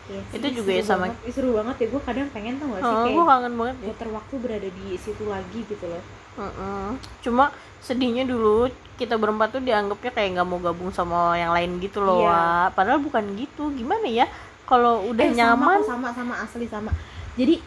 [0.05, 1.33] Iya sih, Itu juga ya sama- banget.
[1.33, 3.93] Seru banget ya gue kadang pengen tau gak sih oh, kayak gue kangen banget ya
[4.13, 6.03] waktu berada di situ lagi gitu loh
[6.35, 6.87] Heeh.
[7.23, 7.45] Cuma
[7.79, 8.67] sedihnya dulu
[8.99, 12.31] kita berempat tuh dianggapnya kayak nggak mau gabung sama yang lain gitu loh, Iya.
[12.31, 12.67] Wak.
[12.75, 13.71] Padahal bukan gitu.
[13.71, 14.27] Gimana ya?
[14.65, 16.91] kalau udah eh, nyaman sama, kok, sama sama asli sama
[17.37, 17.61] jadi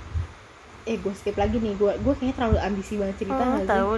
[0.88, 3.92] eh gue skip lagi nih gue gue kayaknya terlalu ambisi banget cerita oh, sih tahu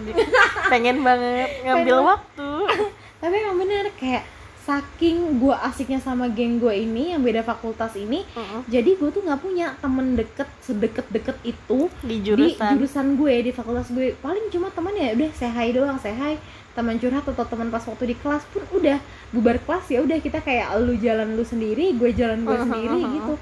[0.67, 2.09] pengen banget ngambil Pengen.
[2.11, 2.49] waktu
[3.21, 4.23] tapi emang bener kayak
[4.69, 8.69] saking gue asiknya sama geng gue ini yang beda fakultas ini Mm-mm.
[8.69, 13.51] jadi gue tuh nggak punya temen deket sedeket-deket itu di di jurusan jurusan gue di
[13.51, 16.37] fakultas gue paling cuma teman ya udah hi doang hi
[16.77, 19.01] teman curhat atau teman pas waktu di kelas pun udah
[19.33, 22.99] bubar kelas ya udah kita kayak lu jalan lu sendiri gue jalan gue Mhm, sendiri
[23.01, 23.11] mhm.
[23.17, 23.33] gitu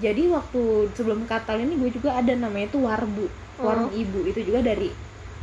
[0.00, 0.62] jadi waktu
[0.96, 3.28] sebelum katal ini gue juga ada namanya itu warbu
[3.60, 4.88] warung ibu itu juga dari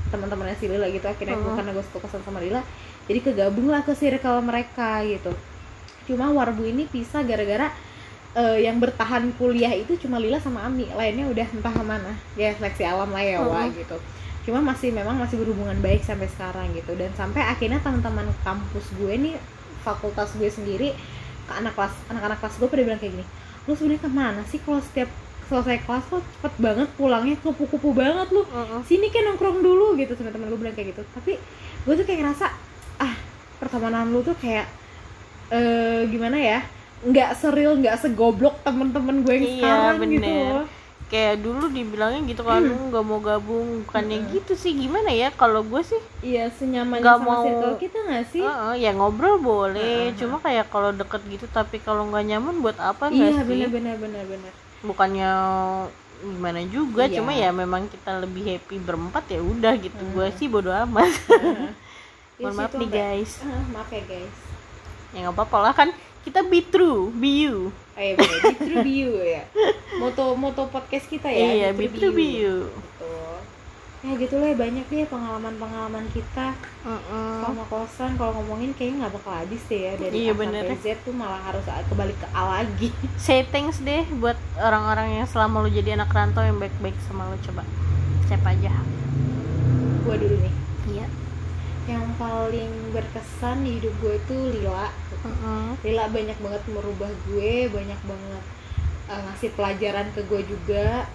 [0.09, 1.57] teman-temannya si Lila gitu akhirnya gue Mhm.
[1.61, 2.65] karena gue suka kesan sama Lila
[3.09, 5.33] jadi kegabung lah ke circle mereka gitu.
[6.05, 7.73] Cuma warbu ini pisah gara-gara
[8.31, 10.85] eh, yang bertahan kuliah itu cuma Lila sama Ami.
[10.93, 12.13] Lainnya udah entah ke mana.
[12.37, 13.73] Ya seleksi alam lah ya wah Mhm.
[13.73, 13.97] gitu.
[14.45, 16.93] Cuma masih memang masih berhubungan baik sampai sekarang gitu.
[16.93, 19.35] Dan sampai akhirnya teman-teman kampus gue nih
[19.81, 20.93] fakultas gue sendiri
[21.45, 23.25] ke anak kelas anak-anak kelas gue pada bilang kayak gini
[23.65, 25.09] lu sebenarnya ke mana sih kalau setiap
[25.45, 27.33] selesai kelas kok cepet banget pulangnya?
[27.41, 28.45] Kupu-kupu banget lu.
[28.45, 28.85] Mm-mm.
[28.85, 31.01] sini kan nongkrong dulu gitu sama teman gue bilang kayak gitu.
[31.13, 31.37] Tapi
[31.85, 32.45] gue tuh kayak ngerasa
[33.59, 34.65] pertemanan lu tuh kayak
[35.49, 36.59] eh gimana ya
[37.01, 40.51] nggak seril nggak segoblok temen-temen gue yang Iya, sekarang gitu bener.
[40.53, 40.65] loh
[41.09, 42.69] kayak dulu dibilangnya gitu kan Hmm.
[42.69, 47.17] lu nggak mau gabung bukannya gitu sih gimana ya kalau gue sih iya senyaman sama
[47.19, 50.15] mau- circle kita nggak sih Heeh, ya ngobrol boleh Heeh.
[50.15, 53.69] cuma kayak kalau deket gitu tapi kalau nggak nyaman buat apa nggak iya sih benar
[53.69, 55.31] benar benar benar bukannya
[56.21, 57.15] gimana juga Iya.
[57.15, 60.13] cuma ya memang kita lebih happy berempat ya udah gitu Hmm.
[60.13, 61.73] gue sih bodo amat Iya
[62.39, 63.31] mohon maaf nih guys.
[63.41, 64.33] Ah, maaf ya guys.
[65.11, 65.89] Ya nggak apa-apa lah kan.
[66.19, 67.71] Kita be true be you.
[67.95, 69.43] Oh iya bener be true be you ya.
[69.97, 72.71] Moto moto podcast kita ya iya be true be you.
[72.95, 73.17] Betul.
[73.99, 76.55] ya gitu lah banyak deh pengalaman-pengalaman kita.
[76.79, 77.43] Heeh.
[77.43, 80.63] sama kosan kalau ngomongin kayaknya nggak bakal habis deh ya dari Iya, A bener.
[80.63, 82.89] sampai Z tuh malah harus kembali ke A lagi.
[83.19, 87.35] Say thanks deh buat orang-orang yang selama lu jadi anak rantau yang baik-baik sama lu
[87.43, 87.67] coba.
[88.31, 88.71] Siapa aja.
[90.07, 90.53] Gue dulu nih.
[90.53, 90.68] iya
[91.89, 95.65] yang paling berkesan di hidup gue itu Lila Heeh.
[95.83, 98.43] Lila banyak banget merubah gue banyak banget
[99.07, 101.09] uh, ngasih pelajaran ke gue juga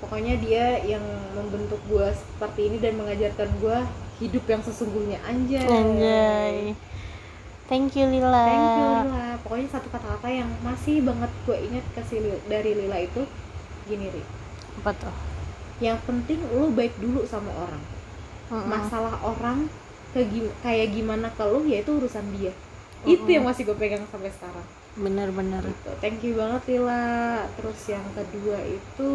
[0.00, 3.78] pokoknya dia yang membentuk gue seperti ini dan mengajarkan gue
[4.18, 6.56] hidup yang sesungguhnya anjay Anjay.
[7.64, 8.44] Thank you Lila.
[8.44, 12.72] thank you Lila pokoknya satu kata-kata yang masih banget gue ingat ke si Lila- dari
[12.74, 13.22] Lila itu
[13.84, 14.22] gini Ri
[14.80, 15.14] Apa tuh?
[15.78, 17.82] yang penting lu baik dulu sama orang
[18.46, 18.66] Mm-mm.
[18.66, 19.66] masalah orang
[20.10, 20.22] ke
[20.60, 23.12] kayak gimana ke lu ya itu urusan dia Mm-mm.
[23.12, 25.58] itu yang masih gue pegang sampai sekarang Bener-bener.
[25.60, 27.02] gitu thank you banget Lila
[27.54, 29.12] terus yang kedua itu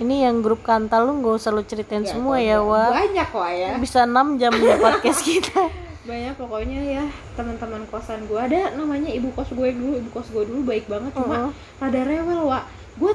[0.00, 2.90] Ini yang grup kantal lu nggak usah lu ceritain semua ya, Wak.
[2.90, 5.68] banyak kok ya Bisa 6 jam di podcast kita.
[6.02, 10.42] banyak pokoknya ya teman-teman kosan gue ada namanya ibu kos gue dulu ibu kos gue
[10.42, 11.78] dulu baik banget cuma Mm-mm.
[11.78, 12.64] rada rewel wa
[12.96, 13.12] gue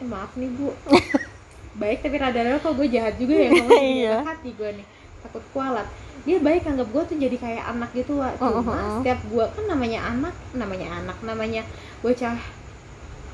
[0.00, 0.72] eh, maaf nih bu
[1.74, 3.84] baik tapi rada rewel kok gue jahat juga ya ngomong Iya.
[3.84, 4.16] iya.
[4.22, 4.86] hati gue nih
[5.20, 5.86] takut kualat
[6.22, 8.92] dia baik anggap gue tuh jadi kayak anak gitu wa cuma Mm-mm.
[8.98, 11.62] setiap gue kan namanya anak namanya anak namanya
[12.00, 12.36] bocah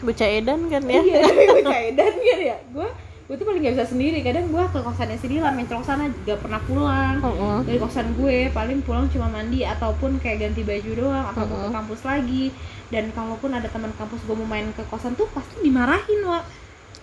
[0.00, 0.96] Bocah Edan kan ya?
[0.98, 1.20] iya
[1.54, 2.88] bocah edan kan ya gue
[3.30, 6.40] gue tuh paling gak bisa sendiri kadang gue ke kosannya si Dilan mencolok sana gak
[6.40, 7.56] pernah pulang Heeh.
[7.62, 11.68] dari kosan gue paling pulang cuma mandi ataupun kayak ganti baju doang atau mau ke
[11.70, 12.44] kampus lagi
[12.88, 16.42] dan kalaupun ada teman kampus gue mau main ke kosan tuh pasti dimarahin wa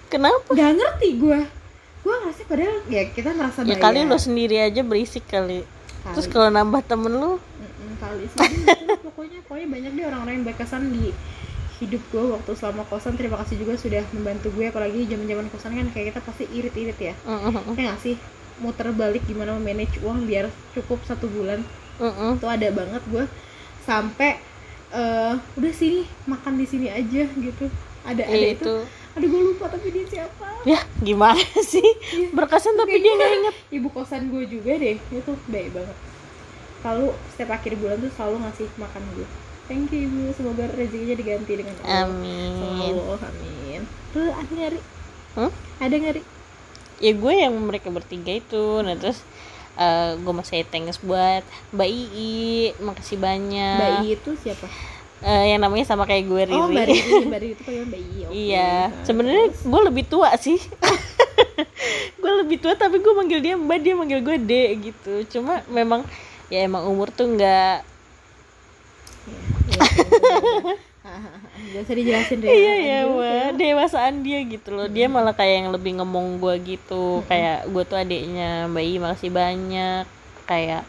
[0.07, 0.47] Kenapa?
[0.49, 1.39] nggak ngerti gue
[1.97, 5.67] gue ngerasa padahal ya kita merasa Ya bayar kali lu sendiri aja berisik kali.
[6.01, 6.13] Kali.
[6.15, 7.35] Terus kalau nambah temen lu,
[7.99, 11.11] kali sih lah pokoknya pokoknya banyak deh orang-orang yang berkesan di
[11.77, 13.19] hidup gue waktu selama kosan.
[13.19, 17.13] Terima kasih juga sudah membantu gue apalagi zaman-zaman kosan kan kayak kita pasti irit-irit ya.
[17.75, 18.15] Ya nggak sih?
[18.57, 21.61] Muter balik gimana manage uang biar cukup satu bulan.
[21.97, 22.37] Heeh.
[22.37, 23.25] itu ada banget gue
[23.81, 24.37] sampai
[24.87, 27.65] eh udah sini makan di sini aja gitu.
[28.07, 28.63] Ada ada Ya, itu.
[28.63, 28.75] itu.
[29.17, 31.85] Aduh gue lupa tapi dia siapa Ya, gimana sih?
[32.29, 33.55] Berkesan tapi dia nggak inget.
[33.71, 35.97] ibu kosan gue juga deh itu baik banget
[36.77, 39.27] selalu setiap akhir bulan tuh selalu ngasih makan gue
[39.65, 42.53] thank you ibu semoga rezekinya diganti dengan Allah Amin.
[42.55, 44.79] Selalu, amin tuh ada nggak Ri?
[45.33, 45.51] Hmm?
[45.77, 46.23] ada nggak Ri?
[46.97, 49.19] ya gue yang mereka bertiga itu nah terus
[49.75, 52.37] eh, gue masih thanks buat Mbak Ii
[52.79, 54.67] makasih banyak Mbak I itu siapa?
[55.17, 56.53] Eh, yang namanya sama kayak gue Riri.
[56.55, 58.33] Oh Mbak Riri, Mbak Riri itu panggil Mbak oke.
[58.33, 58.69] iya.
[58.93, 60.59] Nah, sebenarnya gue lebih tua sih.
[62.17, 64.53] Gue lebih tua tapi gue manggil dia Mbak dia manggil gue D
[64.83, 65.13] gitu.
[65.31, 66.01] Cuma memang
[66.49, 67.85] ya emang umur tuh nggak
[69.27, 70.75] Iya, iya, iya.
[71.67, 72.49] Gak usah dijelasin deh.
[72.51, 74.87] iya ya wah dewasaan dia gitu loh.
[74.87, 77.23] Dia malah kayak yang lebih ngomong gue gitu.
[77.25, 80.03] Kayak gue tuh adiknya Mbak I makasih banyak.
[80.45, 80.83] Kayak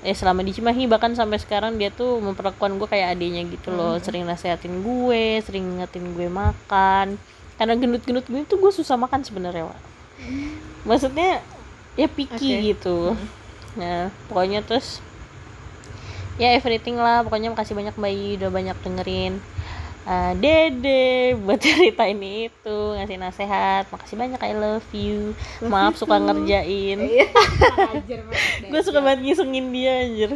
[0.00, 4.00] eh selama di Cimahi bahkan sampai sekarang dia tuh memperlakukan gue kayak adiknya gitu loh.
[4.00, 7.20] Sering nasehatin gue sering ngingetin gue makan.
[7.60, 9.80] Karena gendut-gendut gue tuh gue susah makan sebenarnya Wak.
[10.84, 11.40] maksudnya
[11.96, 12.64] ya picky Oke.
[12.72, 12.98] gitu.
[13.76, 15.04] Nah pokoknya terus
[16.40, 17.20] ya everything lah.
[17.20, 19.40] Pokoknya makasih banyak bayi udah banyak dengerin
[20.10, 23.86] Eh, dede buat ceritain itu ngasih nasehat.
[23.94, 25.38] Makasih banyak I love you.
[25.62, 26.24] Love maaf you suka too.
[26.26, 26.98] ngerjain.
[26.98, 27.26] Iya.
[28.66, 30.30] Gue suka banget ngisengin dia anjir.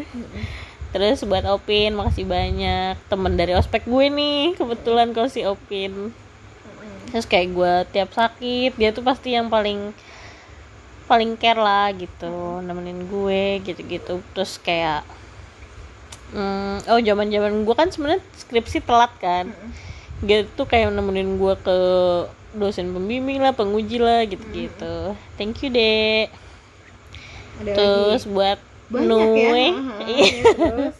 [0.95, 2.95] Terus buat Opin makasih banyak.
[3.11, 6.15] Temen dari ospek gue nih kebetulan kalau si Opin.
[7.11, 9.91] Terus kayak gue tiap sakit dia tuh pasti yang paling
[11.11, 14.23] paling care lah gitu nemenin gue gitu-gitu.
[14.39, 15.03] Terus kayak
[16.33, 19.53] hmm, oh zaman zaman gue kan sebenarnya skripsi telat kan.
[20.23, 21.77] Dia tuh kayak nemenin gue ke
[22.55, 25.13] dosen pembimbing lah penguji lah gitu-gitu.
[25.35, 26.31] Thank you dek.
[27.61, 28.33] Ada terus lagi.
[28.33, 28.59] buat
[28.89, 29.67] banyak Nui.
[30.05, 30.07] Ya.
[30.07, 30.43] Iya.
[30.55, 30.97] Terus.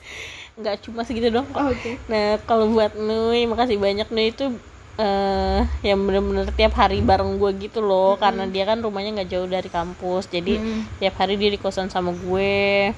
[0.55, 1.99] nggak cuma segitu dong Oh, Oke.
[2.07, 4.07] nah kalau buat Nui makasih banyak.
[4.11, 4.51] Nui itu
[4.95, 8.15] eh yang bener-bener tiap hari bareng gue gitu loh.
[8.15, 10.27] Karena dia kan rumahnya nggak jauh dari kampus.
[10.27, 10.81] Jadi Mm.
[10.99, 12.95] tiap hari dia di kosan sama gue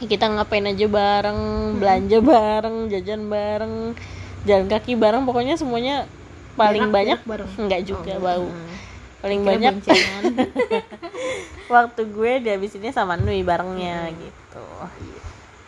[0.00, 1.40] kita ngapain aja bareng
[1.74, 3.74] belanja bareng jajan bareng
[4.44, 6.06] jalan kaki bareng pokoknya semuanya
[6.54, 7.18] paling Jarak- banyak
[7.58, 8.46] nggak juga Oh, bau.
[8.46, 8.70] mm.
[9.18, 9.74] paling Kira banyak
[11.68, 14.64] waktu gue dihabisinnya sama Nui barengnya gitu.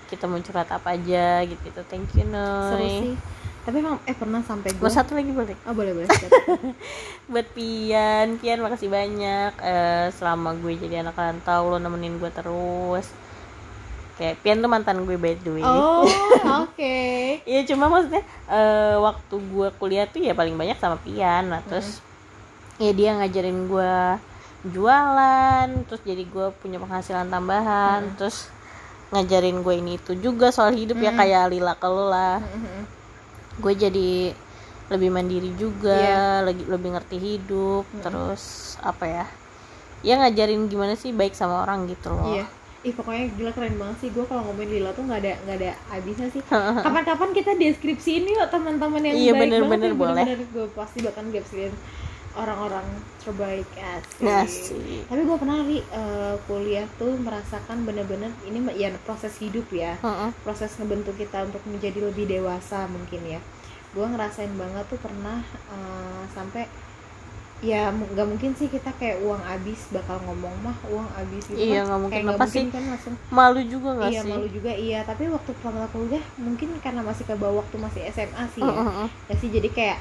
[0.06, 3.14] Kita mau curhat apa aja gitu gitu thank you Seru Nui sih.
[3.60, 4.80] Tapi emang eh pernah sampai gue.
[4.80, 5.52] mau satu lagi boleh?
[5.64, 6.08] Oh boleh boleh.
[7.30, 8.38] buat Pian.
[8.38, 9.52] Pian makasih banyak.
[9.60, 13.06] Eh, selama gue jadi anak rantau lo nemenin gue terus
[14.36, 15.64] Pian tuh mantan gue by the way.
[15.64, 16.04] Oh
[16.62, 16.96] oke.
[17.42, 21.48] Iya cuma maksudnya eh, waktu gue kuliah tuh ya paling banyak sama Pian.
[21.48, 22.04] Nah terus
[22.76, 23.92] ya dia ngajarin gue
[24.66, 28.52] jualan terus jadi gue punya penghasilan tambahan terus
[29.10, 32.38] ngajarin gue ini itu juga soal hidup ya kayak Lila kalau lah
[33.56, 34.36] gue jadi
[34.90, 36.24] lebih mandiri juga Iya.
[36.42, 39.24] lagi lebih ngerti hidup terus apa ya
[40.00, 42.32] ya ngajarin gimana sih baik sama orang gitu loh.
[42.32, 42.46] Iya.
[42.80, 45.70] Ih pokoknya gila keren banget sih gue kalau ngomongin Lila tuh nggak ada nggak ada
[45.92, 46.40] habisnya sih.
[46.86, 50.24] Kapan-kapan kita deskripsi ini yuk teman-teman yang Iya, baik bener-bener banget yang boleh.
[50.48, 51.74] gue pasti bahkan deskripsiin
[52.30, 52.86] orang-orang
[53.20, 54.24] terbaik asik.
[54.24, 55.02] Asik.
[55.12, 60.00] Tapi gue pernah ri eh, kuliah tuh merasakan bener-bener ini ya proses hidup ya.
[60.00, 60.30] Heeh.
[60.40, 63.40] proses ngebentuk kita untuk menjadi lebih dewasa mungkin ya
[63.90, 65.42] gue ngerasain banget tuh pernah
[65.74, 66.64] eh, sampai
[67.60, 71.84] ya nggak mungkin sih kita kayak uang habis bakal ngomong mah uang habis gitu Iya,
[71.84, 72.16] nggak mungkin.
[72.24, 73.14] Kayak Pasti mungkin kan langsung.
[73.28, 74.32] malu juga nggak iya sih?
[74.32, 74.98] malu juga iya.
[75.04, 78.72] Tapi waktu pertama kuliah mungkin karena masih ke bawah waktu masih SMA sih ya.
[78.72, 79.08] Heeh, heeh.
[79.28, 79.98] ya sih jadi kayak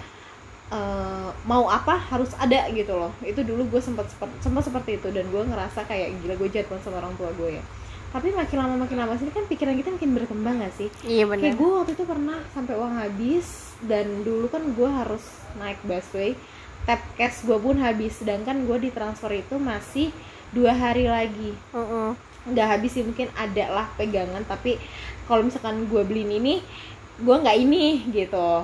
[0.72, 3.12] eh, mau apa harus ada gitu loh.
[3.20, 4.08] Itu dulu gue sempat
[4.40, 7.64] sempat seperti itu dan gue ngerasa kayak gila gue banget sama orang tua gue ya.
[8.10, 10.90] Tapi makin lama makin lama sini kan pikiran kita makin berkembang gak sih?
[11.06, 11.44] Iya benar.
[11.44, 13.46] Kayak gue waktu itu pernah sampai uang habis
[13.86, 15.22] dan dulu kan gue harus
[15.62, 16.34] naik busway
[16.88, 18.20] tap cash gue pun habis.
[18.20, 20.14] Sedangkan gue ditransfer itu masih
[20.54, 21.56] dua hari lagi.
[21.76, 22.12] Heeh.
[22.40, 24.42] nggak habis sih mungkin ada lah pegangan.
[24.48, 24.80] Tapi
[25.28, 26.64] kalau misalkan gue beliin ini
[27.20, 28.64] gue nggak ini gitu.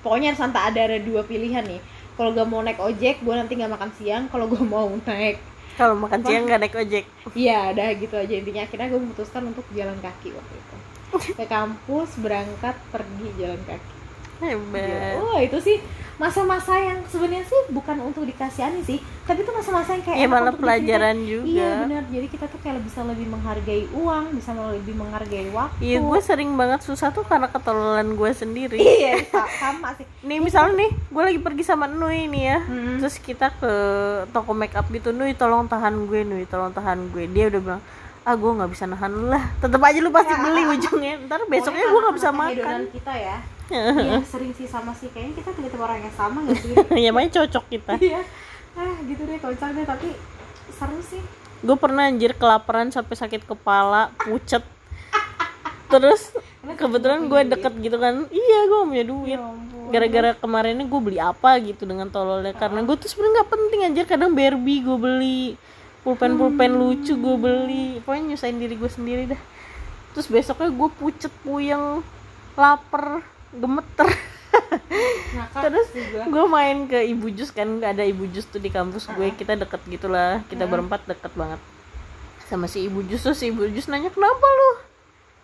[0.00, 1.82] Pokoknya harus ada ada dua pilihan nih.
[2.18, 4.26] Kalau gak mau naik ojek gue nanti nggak makan siang.
[4.26, 5.38] Kalau gue mau naik
[5.78, 7.04] kalau makan siang nggak naik ojek.
[7.38, 8.34] Iya, udah gitu aja.
[8.34, 10.76] Intinya akhirnya gue memutuskan untuk jalan kaki waktu itu.
[11.38, 13.97] Ke kampus berangkat pergi jalan kaki.
[14.40, 15.78] Hebat Wah itu sih
[16.18, 20.50] masa-masa yang sebenarnya sih bukan untuk dikasihani sih, tapi itu masa-masa yang kayak ya malah
[20.50, 25.46] pelajaran juga Iya benar, jadi kita tuh kayak bisa lebih menghargai uang, bisa lebih menghargai
[25.48, 25.78] waktu.
[25.78, 28.82] Iya, gue sering banget susah tuh karena ketololan gue sendiri.
[28.98, 30.10] Iya, sa- sama sih.
[30.20, 32.98] Nih misalnya nih, gue lagi pergi sama Nui nih ya, Hmm.
[32.98, 33.72] terus kita ke
[34.28, 37.30] toko make up gitu, Nui tolong tahan gue, Nui tolong tahan gue.
[37.30, 37.82] Dia udah bilang,
[38.24, 39.54] ah gue nggak bisa nahan lu lah.
[39.56, 41.14] Tetep aja lu pasti beli ujungnya.
[41.22, 42.78] Ntar besoknya gue nggak bisa makan.
[42.90, 43.38] kita ya.
[43.68, 46.72] Iya sering sih sama sih, kayaknya kita tiba-tiba orang yang sama gak sih?
[47.04, 47.92] ya makanya cocok kita.
[48.00, 48.20] Iya.
[48.78, 50.08] Ah gitu deh kocak deh, tapi
[50.72, 51.22] seru sih.
[51.60, 54.62] Gue pernah anjir kelaparan sampai sakit kepala, pucet.
[55.88, 56.32] Terus
[56.78, 59.40] kebetulan gue deket gitu kan, iya gue punya duit.
[59.40, 63.80] Ya gara-gara kemarinnya gue beli apa gitu dengan tololnya karena gue tuh sebenarnya nggak penting
[63.88, 65.42] anjir kadang Barbie gue beli
[66.04, 69.40] pulpen pulpen lucu gue beli pokoknya nyusahin diri gue sendiri dah
[70.12, 72.04] terus besoknya gue pucet puyeng
[72.54, 74.08] lapar gemeter.
[75.28, 75.88] Ngakak terus
[76.24, 79.80] gue main ke ibu jus kan ada ibu jus tuh di kampus gue kita deket
[79.86, 80.40] gitulah.
[80.46, 81.60] Kita berempat deket banget.
[82.44, 84.70] Sama si ibu jus terus si ibu jus nanya kenapa lu?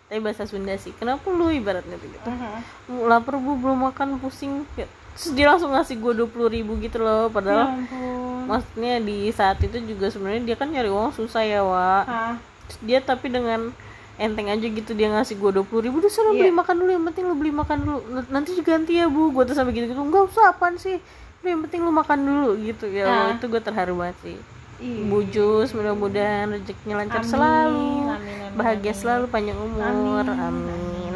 [0.05, 1.49] Tapi bahasa Sunda sih kenapa lu?
[1.49, 2.61] Ibaratnya tuh gitu Aha.
[3.05, 4.65] lapar bu belum makan pusing.
[4.73, 8.45] Ya, terus dia langsung ngasih gue dua puluh ribu gitu loh Ya padahal ampun.
[8.45, 12.33] maksudnya di saat itu juga sebenarnya dia kan nyari uang susah ya wa Hah.
[12.65, 13.69] Terus dia tapi dengan
[14.17, 16.39] enteng aja gitu dia ngasih gue dua puluh ribu udah sana Iya.
[16.39, 19.43] beli makan dulu yang penting lu beli makan dulu nanti juga ganti ya bu gue
[19.43, 20.97] tuh sampai gitu gitu nggak usah apaan sih
[21.37, 23.35] Udah, yang penting lu makan dulu gitu ya Allah, Ah.
[23.35, 24.37] itu gue terharu banget sih
[24.77, 25.05] Ih.
[25.05, 28.97] bujus mudah-mudahan rezekinya lancar Amin, selalu amin, amin, bahagia amin.
[28.97, 30.25] selalu panjang umur Amin.
[30.31, 31.13] amin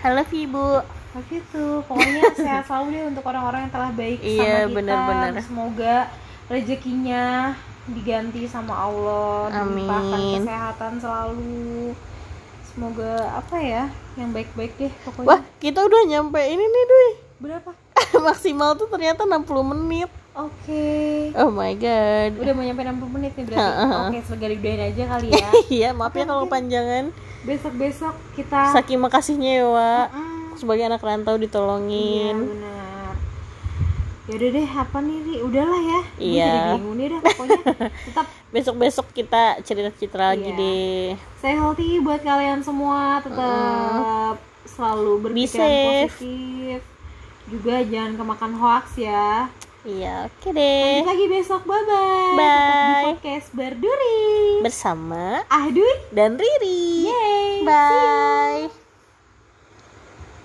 [0.00, 0.80] I love you bu
[1.10, 4.74] Tapi itu pokoknya sehat selalu deh untuk orang-orang yang telah baik Iya, sama kita.
[4.78, 5.30] benar-benar.
[5.42, 5.96] Semoga
[6.46, 7.24] rezekinya
[7.86, 11.96] diganti sama Allah, dilimpahkan kesehatan selalu.
[12.62, 13.82] Semoga apa ya,
[14.14, 15.26] yang baik-baik deh pokoknya.
[15.26, 17.08] wah kita udah nyampe ini nih Dwi
[17.40, 17.70] Berapa?
[18.26, 20.86] maksimal tuh ternyata 60 menit Oke.
[21.34, 23.74] oh my god Udah mau nyampe 60 menit nih berarti.
[24.06, 25.48] Oke, segala diudahin aja kali ya.
[25.82, 27.10] iya maaf ya kalau panjangan
[27.42, 32.89] Besok-besok kita saking makasihnya ya Wak Mm, sebagai anak rantau Iya, ditolongin benar.
[34.30, 35.34] Yaudah deh, apa nih, Ri?
[35.42, 36.00] Udahlah ya.
[36.16, 36.46] Iya.
[36.46, 37.60] jadi bingung nih dah pokoknya.
[38.06, 40.56] Tetap besok-besok kita cerita-cerita lagi Iya.
[40.56, 41.06] deh
[41.36, 43.18] stay healthy buat kalian semua.
[43.20, 45.66] Tetap selalu Be berpikiran
[46.06, 46.80] positif.
[47.46, 49.50] Juga jangan kemakan hoax ya.
[49.80, 51.60] iya oke deh Lanjut lagi besok.
[51.64, 52.36] Bye-bye.
[52.36, 53.04] Tetap di Bye.
[53.08, 54.22] podcast Berduri.
[54.60, 55.90] bersama Ah, Dwi.
[56.10, 57.64] dan Riri Yay.
[57.64, 58.89] bye